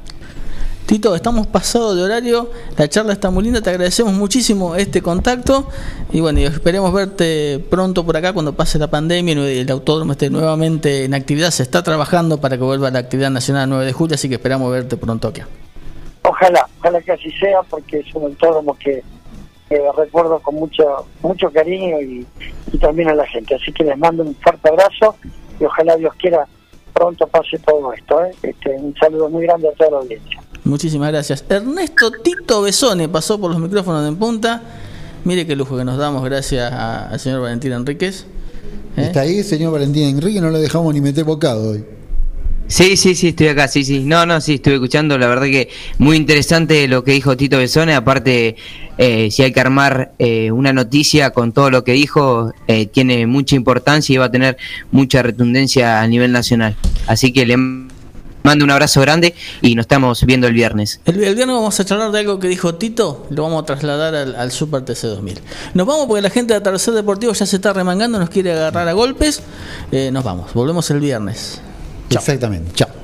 Tito, 0.86 1.14
estamos 1.14 1.46
pasados 1.46 1.96
de 1.96 2.02
horario, 2.02 2.50
la 2.76 2.86
charla 2.88 3.14
está 3.14 3.30
muy 3.30 3.44
linda, 3.44 3.62
te 3.62 3.70
agradecemos 3.70 4.12
muchísimo 4.12 4.76
este 4.76 5.00
contacto 5.00 5.66
y 6.12 6.20
bueno, 6.20 6.40
esperemos 6.40 6.92
verte 6.92 7.58
pronto 7.70 8.04
por 8.04 8.18
acá 8.18 8.34
cuando 8.34 8.54
pase 8.54 8.78
la 8.78 8.90
pandemia 8.90 9.32
y 9.50 9.60
el 9.60 9.70
autódromo 9.70 10.12
esté 10.12 10.28
nuevamente 10.28 11.04
en 11.04 11.14
actividad, 11.14 11.50
se 11.52 11.62
está 11.62 11.82
trabajando 11.82 12.38
para 12.38 12.58
que 12.58 12.64
vuelva 12.64 12.90
la 12.90 12.98
actividad 12.98 13.30
nacional 13.30 13.64
el 13.64 13.70
9 13.70 13.86
de 13.86 13.92
julio, 13.94 14.14
así 14.16 14.28
que 14.28 14.34
esperamos 14.34 14.70
verte 14.70 14.98
pronto 14.98 15.28
acá. 15.28 15.48
Ojalá, 16.22 16.68
ojalá 16.80 17.00
que 17.00 17.12
así 17.12 17.30
sea 17.30 17.62
porque 17.62 18.00
es 18.00 18.14
un 18.14 18.24
autódromo 18.24 18.76
que, 18.78 19.02
que 19.70 19.80
recuerdo 19.96 20.38
con 20.40 20.56
mucho 20.56 21.06
mucho 21.22 21.50
cariño 21.50 21.98
y, 22.02 22.26
y 22.72 22.78
también 22.78 23.08
a 23.08 23.14
la 23.14 23.26
gente. 23.26 23.54
Así 23.54 23.72
que 23.72 23.84
les 23.84 23.96
mando 23.96 24.22
un 24.22 24.34
fuerte 24.34 24.68
abrazo 24.68 25.16
y 25.58 25.64
ojalá 25.64 25.96
Dios 25.96 26.12
quiera 26.18 26.46
pronto 26.92 27.26
pase 27.26 27.58
todo 27.58 27.92
esto. 27.92 28.24
¿eh? 28.24 28.30
Este, 28.42 28.70
un 28.70 28.94
saludo 28.96 29.28
muy 29.28 29.44
grande 29.44 29.68
a 29.68 29.72
toda 29.72 29.90
la 29.90 29.96
audiencia. 29.98 30.43
Muchísimas 30.64 31.10
gracias. 31.10 31.44
Ernesto 31.48 32.10
Tito 32.10 32.62
Besone 32.62 33.08
pasó 33.08 33.38
por 33.38 33.50
los 33.50 33.60
micrófonos 33.60 34.02
de 34.02 34.08
En 34.08 34.16
Punta. 34.16 34.62
Mire 35.24 35.46
qué 35.46 35.56
lujo 35.56 35.76
que 35.76 35.84
nos 35.84 35.98
damos 35.98 36.24
gracias 36.24 36.72
al 36.72 37.20
señor 37.20 37.42
Valentín 37.42 37.72
Enríquez. 37.72 38.26
¿Eh? 38.96 39.02
Está 39.02 39.20
ahí, 39.20 39.42
señor 39.42 39.72
Valentín 39.72 40.04
Enrique, 40.04 40.40
no 40.40 40.50
lo 40.50 40.58
dejamos 40.58 40.92
ni 40.94 41.00
meter 41.00 41.24
bocado 41.24 41.70
hoy. 41.70 41.84
Sí, 42.66 42.96
sí, 42.96 43.14
sí, 43.14 43.28
estoy 43.28 43.48
acá, 43.48 43.68
sí, 43.68 43.84
sí. 43.84 44.00
No, 44.00 44.24
no, 44.24 44.40
sí, 44.40 44.54
estuve 44.54 44.74
escuchando, 44.74 45.18
la 45.18 45.26
verdad 45.26 45.44
que 45.44 45.68
muy 45.98 46.16
interesante 46.16 46.88
lo 46.88 47.04
que 47.04 47.12
dijo 47.12 47.36
Tito 47.36 47.58
Besone, 47.58 47.94
aparte, 47.94 48.56
eh, 48.96 49.30
si 49.30 49.42
hay 49.42 49.52
que 49.52 49.60
armar 49.60 50.12
eh, 50.18 50.50
una 50.50 50.72
noticia 50.72 51.30
con 51.30 51.52
todo 51.52 51.70
lo 51.70 51.84
que 51.84 51.92
dijo, 51.92 52.52
eh, 52.66 52.86
tiene 52.86 53.26
mucha 53.26 53.54
importancia 53.54 54.14
y 54.14 54.16
va 54.16 54.26
a 54.26 54.30
tener 54.30 54.56
mucha 54.92 55.22
retundencia 55.22 56.00
a 56.00 56.06
nivel 56.08 56.32
nacional. 56.32 56.74
Así 57.06 57.32
que 57.32 57.44
le 57.44 57.58
mando 58.44 58.64
un 58.64 58.70
abrazo 58.70 59.00
grande 59.00 59.34
y 59.62 59.74
nos 59.74 59.84
estamos 59.84 60.24
viendo 60.24 60.46
el 60.46 60.52
viernes. 60.52 61.00
El, 61.06 61.24
el 61.24 61.34
viernes 61.34 61.56
vamos 61.56 61.80
a 61.80 61.84
charlar 61.84 62.12
de 62.12 62.20
algo 62.20 62.38
que 62.38 62.46
dijo 62.46 62.76
Tito, 62.76 63.26
lo 63.30 63.42
vamos 63.42 63.62
a 63.62 63.66
trasladar 63.66 64.14
al, 64.14 64.36
al 64.36 64.52
Super 64.52 64.84
TC 64.84 65.08
2000. 65.08 65.40
Nos 65.74 65.86
vamos 65.86 66.06
porque 66.06 66.22
la 66.22 66.30
gente 66.30 66.52
de 66.52 66.58
Atardecer 66.58 66.94
Deportivo 66.94 67.32
ya 67.32 67.46
se 67.46 67.56
está 67.56 67.72
remangando, 67.72 68.18
nos 68.18 68.30
quiere 68.30 68.52
agarrar 68.52 68.86
a 68.86 68.92
golpes. 68.92 69.42
Eh, 69.90 70.10
nos 70.12 70.22
vamos, 70.22 70.52
volvemos 70.54 70.88
el 70.90 71.00
viernes. 71.00 71.60
Exactamente. 72.10 72.70
Chao. 72.74 73.03